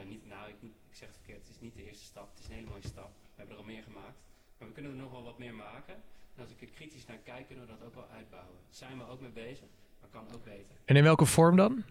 Niet, 0.08 0.26
nou, 0.28 0.50
ik, 0.50 0.56
ik 0.62 0.96
zeg 0.96 1.08
het 1.08 1.18
verkeerd, 1.18 1.42
het 1.48 1.56
is 1.56 1.62
niet 1.62 1.76
de 1.76 1.86
eerste 1.86 2.04
stap, 2.04 2.30
het 2.30 2.40
is 2.40 2.46
een 2.46 2.54
hele 2.54 2.70
mooie 2.70 2.88
stap. 2.88 3.12
We 3.22 3.36
hebben 3.36 3.56
er 3.56 3.62
al 3.62 3.68
meer 3.68 3.84
gemaakt, 3.84 4.18
maar 4.58 4.68
we 4.68 4.74
kunnen 4.74 4.92
er 4.92 4.98
nog 4.98 5.12
wel 5.12 5.24
wat 5.24 5.38
meer 5.38 5.54
maken. 5.54 5.94
En 6.36 6.42
als 6.42 6.52
ik 6.52 6.62
er 6.62 6.68
kritisch 6.68 7.06
naar 7.06 7.18
kijk, 7.18 7.48
kunnen 7.48 7.66
we 7.66 7.72
dat 7.72 7.84
ook 7.84 7.94
wel 7.94 8.08
uitbouwen. 8.08 8.54
Daar 8.54 8.76
zijn 8.76 8.98
we 8.98 9.08
ook 9.08 9.22
mee 9.22 9.32
bezig, 9.32 9.68
maar 10.00 10.10
kan 10.10 10.34
ook 10.34 10.44
beter. 10.44 10.76
En 10.86 10.96
in 10.96 11.04
welke 11.04 11.26
vorm 11.26 11.56
dan? 11.56 11.84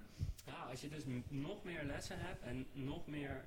Ja, 0.47 0.66
als 0.71 0.81
je 0.81 0.88
dus 0.88 1.03
nog 1.29 1.64
meer 1.64 1.85
lessen 1.85 2.18
hebt 2.18 2.42
en 2.42 2.66
nog 2.73 3.07
meer, 3.07 3.45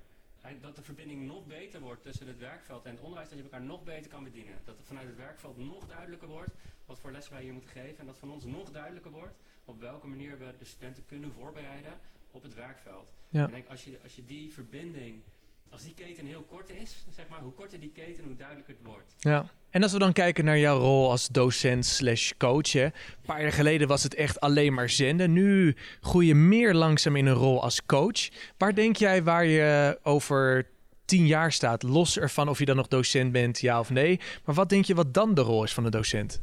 dat 0.54 0.76
de 0.76 0.82
verbinding 0.82 1.26
nog 1.26 1.46
beter 1.46 1.80
wordt 1.80 2.02
tussen 2.02 2.26
het 2.26 2.38
werkveld 2.38 2.84
en 2.84 2.90
het 2.90 3.00
onderwijs, 3.00 3.28
dat 3.28 3.38
je 3.38 3.44
elkaar 3.44 3.62
nog 3.62 3.84
beter 3.84 4.10
kan 4.10 4.24
bedienen. 4.24 4.54
Dat 4.64 4.76
het 4.76 4.86
vanuit 4.86 5.06
het 5.06 5.16
werkveld 5.16 5.56
nog 5.58 5.86
duidelijker 5.86 6.28
wordt 6.28 6.54
wat 6.86 7.00
voor 7.00 7.12
lessen 7.12 7.32
wij 7.32 7.42
hier 7.42 7.52
moeten 7.52 7.70
geven 7.70 7.98
en 7.98 8.06
dat 8.06 8.18
van 8.18 8.30
ons 8.30 8.44
nog 8.44 8.70
duidelijker 8.70 9.10
wordt 9.10 9.34
op 9.64 9.80
welke 9.80 10.06
manier 10.06 10.38
we 10.38 10.54
de 10.58 10.64
studenten 10.64 11.06
kunnen 11.06 11.32
voorbereiden 11.32 11.92
op 12.30 12.42
het 12.42 12.54
werkveld. 12.54 13.12
Ja. 13.28 13.44
Ik 13.44 13.50
denk 13.50 13.68
als 13.68 13.84
je, 13.84 13.98
als 14.02 14.16
je 14.16 14.24
die 14.24 14.52
verbinding 14.52 15.22
als 15.70 15.82
die 15.82 15.94
keten 15.94 16.26
heel 16.26 16.42
kort 16.42 16.70
is, 16.70 17.06
zeg 17.16 17.28
maar, 17.28 17.40
hoe 17.40 17.52
korter 17.52 17.80
die 17.80 17.92
keten, 17.94 18.24
hoe 18.24 18.36
duidelijker 18.36 18.74
het 18.74 18.86
wordt. 18.86 19.14
Ja. 19.18 19.50
En 19.70 19.82
als 19.82 19.92
we 19.92 19.98
dan 19.98 20.12
kijken 20.12 20.44
naar 20.44 20.58
jouw 20.58 20.78
rol 20.78 21.10
als 21.10 21.28
docent 21.28 21.86
slash 21.86 22.32
coach. 22.38 22.72
Hè. 22.72 22.84
Een 22.84 22.92
paar 23.26 23.42
jaar 23.42 23.52
geleden 23.52 23.88
was 23.88 24.02
het 24.02 24.14
echt 24.14 24.40
alleen 24.40 24.74
maar 24.74 24.90
zenden. 24.90 25.32
Nu 25.32 25.76
groei 26.00 26.26
je 26.26 26.34
meer 26.34 26.74
langzaam 26.74 27.16
in 27.16 27.26
een 27.26 27.34
rol 27.34 27.62
als 27.62 27.86
coach. 27.86 28.28
Waar 28.56 28.74
denk 28.74 28.96
jij 28.96 29.22
waar 29.22 29.44
je 29.44 29.98
over 30.02 30.68
tien 31.04 31.26
jaar 31.26 31.52
staat? 31.52 31.82
Los 31.82 32.18
ervan 32.18 32.48
of 32.48 32.58
je 32.58 32.64
dan 32.64 32.76
nog 32.76 32.88
docent 32.88 33.32
bent, 33.32 33.60
ja 33.60 33.78
of 33.78 33.90
nee. 33.90 34.20
Maar 34.44 34.54
wat 34.54 34.68
denk 34.68 34.84
je 34.84 34.94
wat 34.94 35.14
dan 35.14 35.34
de 35.34 35.40
rol 35.40 35.62
is 35.62 35.72
van 35.74 35.84
een 35.84 35.90
docent? 35.90 36.42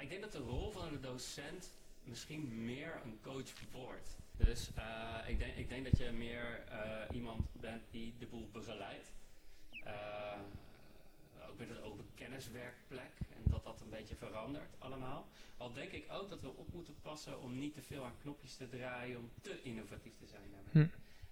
Ik 0.00 0.08
denk 0.08 0.32
dat 0.32 0.32
de 0.32 0.48
rol 0.48 0.70
van 0.70 0.82
een 0.82 1.00
docent 1.00 1.70
misschien 2.04 2.64
meer 2.64 3.00
een 3.04 3.18
coach 3.22 3.52
wordt. 3.72 4.16
Dus 4.36 4.70
eh, 4.74 4.84
ik, 5.26 5.38
denk, 5.38 5.56
ik 5.56 5.68
denk 5.68 5.84
dat 5.84 5.98
je 5.98 6.10
meer 6.12 6.62
eh, 6.68 7.14
iemand 7.14 7.40
bent 7.60 7.82
die 7.90 8.14
de 8.18 8.26
boel 8.26 8.48
begeleidt. 8.52 9.12
Eh, 9.84 9.92
ook 11.48 11.58
met 11.58 11.70
een 11.70 11.82
open 11.82 12.04
kenniswerkplek 12.14 13.12
en 13.28 13.42
dat 13.50 13.64
dat 13.64 13.80
een 13.80 13.90
beetje 13.90 14.14
verandert 14.14 14.74
allemaal. 14.78 15.26
Al 15.56 15.72
denk 15.72 15.90
ik 15.90 16.04
ook 16.12 16.28
dat 16.28 16.40
we 16.40 16.48
op 16.56 16.72
moeten 16.72 16.94
passen 17.10 17.40
om 17.40 17.58
niet 17.58 17.74
te 17.74 17.82
veel 17.82 18.04
aan 18.04 18.20
knopjes 18.22 18.54
te 18.56 18.68
draaien 18.68 19.18
om 19.18 19.30
te 19.42 19.62
innovatief 19.62 20.16
te 20.18 20.26
zijn. 20.26 20.48
Hm. 20.70 20.86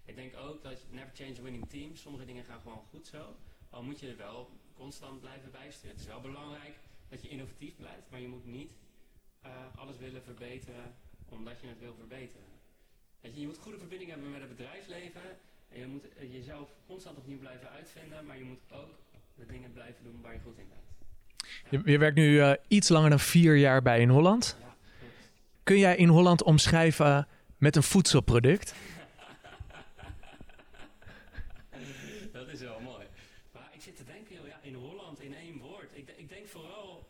Ik 0.05 0.15
denk 0.15 0.37
ook 0.37 0.63
dat 0.63 0.79
never 0.91 1.11
change 1.15 1.39
a 1.39 1.43
winning 1.43 1.69
team. 1.69 1.97
Sommige 1.97 2.25
dingen 2.25 2.45
gaan 2.45 2.61
gewoon 2.61 2.85
goed 2.91 3.07
zo. 3.07 3.37
Al 3.71 3.83
moet 3.83 4.01
je 4.01 4.09
er 4.09 4.17
wel 4.17 4.51
constant 4.75 5.21
blijven 5.21 5.51
bijsturen. 5.51 5.91
Het 5.97 6.01
is 6.05 6.13
wel 6.15 6.21
belangrijk 6.21 6.75
dat 7.09 7.23
je 7.23 7.29
innovatief 7.29 7.77
blijft, 7.77 8.11
maar 8.11 8.21
je 8.21 8.29
moet 8.29 8.47
niet 8.47 8.71
eh, 9.43 9.51
alles 9.77 9.99
willen 9.99 10.23
verbeteren 10.23 10.95
omdat 11.29 11.61
je 11.61 11.67
het 11.67 11.81
wil 11.81 11.95
verbeteren. 11.95 12.53
Je, 13.21 13.41
je 13.41 13.47
moet 13.47 13.59
goede 13.59 13.79
verbinding 13.79 14.11
hebben 14.11 14.31
met 14.31 14.41
het 14.41 14.57
bedrijfsleven. 14.57 15.27
En 15.69 15.79
je 15.81 15.87
moet 15.87 16.05
jezelf 16.31 16.69
constant 16.87 17.17
opnieuw 17.19 17.39
blijven 17.39 17.71
uitvinden, 17.71 18.27
maar 18.27 18.39
je 18.39 18.45
moet 18.45 18.61
ook 18.71 18.95
de 19.35 19.47
dingen 19.47 19.73
blijven 19.73 20.05
doen 20.05 20.21
waar 20.23 20.33
je 20.33 20.41
goed 20.41 20.59
in 20.59 20.69
bent. 20.69 20.87
Je, 21.71 21.91
je 21.93 21.99
werkt 21.99 22.17
nu 22.17 22.41
eh, 22.41 22.53
iets 22.69 22.89
langer 22.89 23.11
dan 23.11 23.21
vier 23.21 23.57
jaar 23.57 23.83
bij 23.83 24.01
in 24.01 24.09
Holland. 24.09 24.57
Ja. 24.61 24.68
Kun 25.69 25.79
jij 25.79 25.97
in 25.97 26.09
Holland 26.09 26.43
omschrijven 26.43 27.29
met 27.59 27.77
een 27.77 27.83
voedselproduct? 27.83 28.75
Dat 32.33 32.49
is 32.49 32.61
wel 32.61 32.81
mooi. 32.81 33.07
Maar 33.53 33.69
ik 33.73 33.81
zit 33.81 33.97
te 33.97 34.05
denken, 34.05 34.35
ja, 34.47 34.59
in 34.63 34.75
Holland 34.75 35.21
in 35.21 35.35
één 35.35 35.59
woord. 35.59 35.91
Ik, 35.93 36.09
ik 36.17 36.29
denk 36.29 36.47
vooral, 36.47 37.09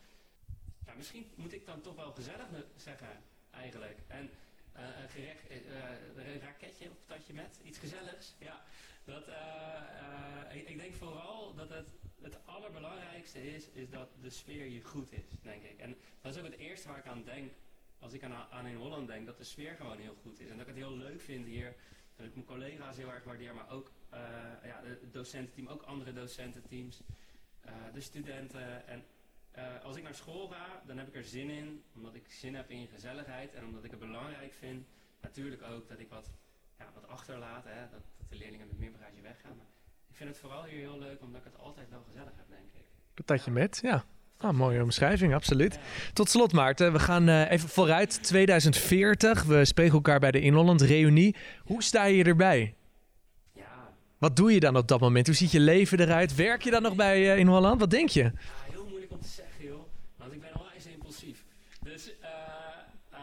ja, 0.86 0.92
misschien 0.96 1.26
moet 1.34 1.52
ik 1.52 1.66
dan 1.66 1.80
toch 1.80 1.94
wel 1.94 2.12
gezellig 2.12 2.46
zeggen, 2.76 3.08
eigenlijk. 3.50 3.98
En 4.06 4.30
eh, 4.72 4.82
een 5.02 5.08
gerecht, 5.08 5.46
eh, 5.48 5.56
eh, 5.56 6.32
een 6.34 6.40
raketje 6.40 6.90
op 6.90 6.96
patatje 7.06 7.34
met, 7.34 7.60
iets 7.62 7.78
gezelligs. 7.78 8.34
Ja, 8.38 8.62
dat, 9.04 9.24
ik, 10.52 10.68
ik 10.68 10.78
denk 10.78 10.94
vooral 10.94 11.54
dat 11.54 11.68
het, 11.68 11.88
het 12.22 12.38
allerbelangrijkste 12.44 13.54
is, 13.54 13.68
is 13.72 13.90
dat 13.90 14.08
de 14.20 14.30
sfeer 14.30 14.64
hier 14.64 14.84
goed 14.84 15.12
is, 15.12 15.40
denk 15.42 15.62
ik. 15.62 15.78
En 15.78 15.96
dat 16.20 16.34
is 16.34 16.40
ook 16.40 16.50
het 16.50 16.58
eerste 16.58 16.88
waar 16.88 16.98
ik 16.98 17.06
aan 17.06 17.24
denk, 17.24 17.52
als 17.98 18.12
ik 18.12 18.22
aan, 18.22 18.32
aan 18.50 18.66
in 18.66 18.76
Holland 18.76 19.06
denk, 19.06 19.26
dat 19.26 19.38
de 19.38 19.44
sfeer 19.44 19.74
gewoon 19.74 19.98
heel 19.98 20.16
goed 20.22 20.40
is. 20.40 20.48
En 20.48 20.58
dat 20.58 20.66
ik 20.66 20.74
het 20.74 20.84
heel 20.84 20.96
leuk 20.96 21.20
vind 21.20 21.46
hier, 21.46 21.74
dat 22.16 22.26
ik 22.26 22.34
mijn 22.34 22.46
collega's 22.46 22.96
heel 22.96 23.12
erg 23.12 23.24
waardeer, 23.24 23.54
maar 23.54 23.70
ook 23.70 23.92
eh, 24.08 24.20
ja, 24.64 24.80
het 24.82 25.12
docententeam, 25.12 25.66
ook 25.66 25.82
andere 25.82 26.12
docententeams, 26.12 27.02
eh, 27.60 27.72
de 27.92 28.00
studenten. 28.00 28.86
En 28.86 29.04
eh, 29.50 29.84
als 29.84 29.96
ik 29.96 30.02
naar 30.02 30.14
school 30.14 30.48
ga, 30.48 30.82
dan 30.86 30.98
heb 30.98 31.08
ik 31.08 31.14
er 31.14 31.24
zin 31.24 31.50
in, 31.50 31.82
omdat 31.94 32.14
ik 32.14 32.30
zin 32.30 32.54
heb 32.54 32.70
in 32.70 32.86
gezelligheid 32.86 33.54
en 33.54 33.64
omdat 33.64 33.84
ik 33.84 33.90
het 33.90 34.00
belangrijk 34.00 34.52
vind. 34.52 34.86
Natuurlijk 35.20 35.62
ook 35.62 35.88
dat 35.88 35.98
ik 35.98 36.08
wat, 36.08 36.30
ja, 36.78 36.90
wat 36.94 37.08
achterlaat, 37.08 37.64
hè, 37.64 37.80
dat, 37.90 38.02
dat 38.16 38.28
de 38.28 38.36
leerlingen 38.36 38.66
met 38.66 38.78
meer 38.78 38.92
bagage 38.92 39.20
weggaan. 39.20 39.56
Maar 39.56 39.66
ik 40.08 40.16
vind 40.16 40.28
het 40.28 40.38
vooral 40.38 40.64
hier 40.64 40.78
heel 40.78 40.98
leuk, 40.98 41.20
omdat 41.22 41.40
ik 41.40 41.52
het 41.52 41.60
altijd 41.60 41.90
wel 41.90 42.02
gezellig 42.02 42.32
heb, 42.36 42.48
denk 42.48 42.70
ik. 42.72 42.84
Patatje 43.14 43.50
met, 43.50 43.78
ja. 43.82 44.04
Ah, 44.40 44.52
mooie 44.52 44.82
omschrijving, 44.82 45.34
absoluut. 45.34 45.78
Tot 46.12 46.28
slot, 46.30 46.52
Maarten, 46.52 46.92
we 46.92 46.98
gaan 46.98 47.28
eh, 47.28 47.50
even 47.50 47.68
vooruit. 47.68 48.22
2040, 48.22 49.42
we 49.44 49.64
spreken 49.64 49.94
elkaar 49.94 50.20
bij 50.20 50.30
de 50.30 50.40
In 50.40 50.54
Holland 50.54 50.80
Reunie. 50.80 51.36
Hoe 51.64 51.82
sta 51.82 52.04
je 52.04 52.24
erbij? 52.24 52.74
Ja, 53.52 53.88
Wat 54.18 54.36
doe 54.36 54.52
je 54.52 54.60
dan 54.60 54.76
op 54.76 54.88
dat 54.88 55.00
moment? 55.00 55.26
Hoe 55.26 55.34
ziet 55.36 55.50
je 55.50 55.60
leven 55.60 56.00
eruit? 56.00 56.34
Werk 56.34 56.62
je 56.62 56.70
dan 56.70 56.82
nog 56.82 56.94
bij 56.94 57.32
eh, 57.32 57.38
In 57.38 57.46
Holland? 57.46 57.80
Wat 57.80 57.90
denk 57.90 58.08
je? 58.08 58.22
Ja, 58.22 58.32
heel 58.70 58.86
moeilijk 58.88 59.12
om 59.12 59.20
te 59.20 59.28
zeggen, 59.28 59.64
joh. 59.64 59.80
Want 60.16 60.32
ik 60.32 60.40
ben 60.40 60.50
onwijs 60.54 60.86
impulsief. 60.86 61.44
Dus 61.82 62.18
eh, 62.20 62.28
eh, 63.10 63.18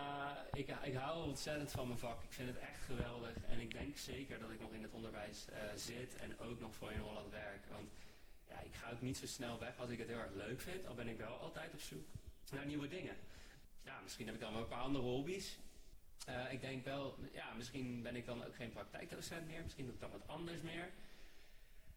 ik, 0.54 0.67
ik 0.84 0.95
hou 0.95 1.28
ontzettend 1.28 1.71
van 1.71 1.88
mijn 1.88 1.99
vak. 1.99 2.23
Ik 2.23 2.34
vind 2.34 2.47
het 2.47 2.58
echt 2.60 2.80
geweldig. 2.86 3.34
En 3.49 3.60
ik 3.62 3.71
denk 3.73 3.97
zeker 3.97 4.39
dat 4.39 4.49
ik 4.49 4.60
nog 4.62 4.71
in 4.73 4.82
het 4.82 4.91
onderwijs 4.91 5.45
zit 5.75 6.15
en 6.23 6.47
ook 6.49 6.60
nog 6.60 6.75
voor 6.75 6.91
in 6.91 6.99
Holland 6.99 7.32
werk. 7.32 7.63
Want 7.71 7.88
ga 8.86 8.91
ook 8.91 9.02
niet 9.02 9.17
zo 9.17 9.26
snel 9.26 9.60
weg 9.60 9.78
als 9.78 9.89
ik 9.89 10.00
het 10.00 10.08
heel 10.08 10.17
erg 10.17 10.34
leuk 10.34 10.62
vind. 10.62 10.88
Al 10.88 10.93
ben 10.93 11.08
ik 11.08 11.17
wel 11.17 11.38
altijd 11.38 11.74
op 11.74 11.80
zoek 11.80 12.08
naar 12.52 12.65
nieuwe 12.65 12.88
dingen. 12.88 13.15
Ja, 13.84 14.00
misschien 14.04 14.26
heb 14.26 14.36
ik 14.36 14.41
dan 14.41 14.54
wel 14.54 14.62
een 14.62 14.67
paar 14.67 14.82
andere 14.82 15.04
hobby's. 15.04 15.58
Eh, 16.26 16.52
ik 16.54 16.62
denk 16.62 16.86
wel, 16.86 17.17
ja, 17.34 17.54
misschien 17.54 18.02
ben 18.02 18.15
ik 18.15 18.26
dan 18.26 18.45
ook 18.45 18.56
geen 18.56 18.69
praktijkdocent 18.69 19.48
meer. 19.48 19.63
Misschien 19.63 19.86
doe 19.86 19.93
ik 19.93 20.00
dan 20.00 20.12
wat 20.12 20.28
anders 20.28 20.62
meer. 20.62 20.86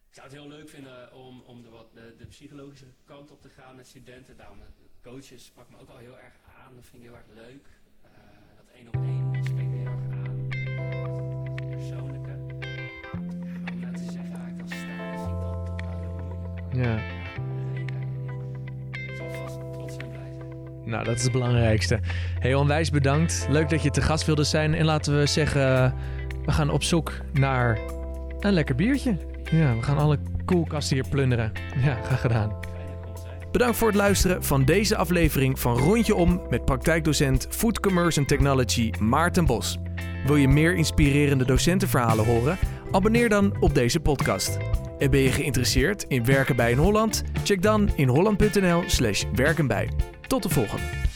Ik 0.08 0.14
zou 0.14 0.26
het 0.26 0.36
heel 0.36 0.48
leuk 0.48 0.68
vinden 0.68 1.12
om, 1.12 1.40
om 1.40 1.62
de, 1.62 1.68
wat, 1.68 1.92
de, 1.92 2.26
psychologische 2.28 2.86
kant 3.04 3.30
op 3.30 3.42
te 3.42 3.48
gaan 3.48 3.76
met 3.76 3.86
studenten. 3.86 4.36
Daarom, 4.36 4.60
eh, 4.60 4.66
coaches 5.02 5.44
sprak 5.44 5.70
me 5.70 5.78
ook 5.78 5.88
wel 5.88 5.96
heel 5.96 6.18
erg 6.18 6.34
aan. 6.58 6.74
Dat 6.74 6.84
vind 6.84 7.02
ik 7.02 7.08
heel 7.08 7.18
erg 7.18 7.26
leuk. 7.34 7.66
Eh, 8.02 8.10
dat 8.56 8.66
één 8.74 8.88
op 8.88 8.94
één 8.94 9.44
spreekt 9.44 9.70
me 9.70 9.76
heel 9.76 9.86
erg 9.86 10.12
aan. 10.12 10.48
Dat 11.88 12.17
Ja. 16.82 16.98
Nou, 20.84 21.04
dat 21.04 21.16
is 21.16 21.22
het 21.22 21.32
belangrijkste. 21.32 22.00
Heel 22.38 22.60
onwijs 22.60 22.90
bedankt. 22.90 23.46
Leuk 23.50 23.68
dat 23.68 23.82
je 23.82 23.90
te 23.90 24.02
gast 24.02 24.26
wilde 24.26 24.44
zijn. 24.44 24.74
En 24.74 24.84
laten 24.84 25.18
we 25.18 25.26
zeggen, 25.26 25.84
eh, 25.84 25.92
we 26.44 26.52
gaan 26.52 26.70
op 26.70 26.82
zoek 26.82 27.12
naar 27.32 27.78
een 28.40 28.52
lekker 28.52 28.74
biertje. 28.74 29.16
Ja, 29.50 29.76
we 29.76 29.82
gaan 29.82 29.98
alle 29.98 30.18
koelkasten 30.44 30.96
hier 30.96 31.08
plunderen. 31.08 31.52
Ja, 31.82 31.98
graag 32.02 32.20
gedaan. 32.20 32.52
Bedankt 33.52 33.76
voor 33.76 33.88
het 33.88 33.96
luisteren 33.96 34.44
van 34.44 34.64
deze 34.64 34.96
aflevering 34.96 35.58
van 35.58 35.76
Rondje 35.78 36.14
Om 36.14 36.42
met 36.50 36.64
praktijkdocent 36.64 37.46
Food 37.50 37.80
Commerce 37.80 38.18
and 38.18 38.28
Technology 38.28 38.90
Maarten 39.00 39.46
Bos. 39.46 39.78
Wil 40.26 40.36
je 40.36 40.48
meer 40.48 40.74
inspirerende 40.74 41.44
docentenverhalen 41.44 42.24
horen? 42.24 42.58
Abonneer 42.90 43.28
dan 43.28 43.56
op 43.60 43.74
deze 43.74 44.00
podcast. 44.00 44.58
En 44.98 45.10
ben 45.10 45.20
je 45.20 45.32
geïnteresseerd 45.32 46.04
in 46.08 46.24
werken 46.24 46.56
bij 46.56 46.70
in 46.70 46.78
Holland? 46.78 47.22
Check 47.44 47.62
dan 47.62 47.90
in 47.94 48.08
holland.nl 48.08 48.82
slash 48.86 49.24
werkenbij. 49.34 49.90
Tot 50.26 50.42
de 50.42 50.48
volgende. 50.48 51.07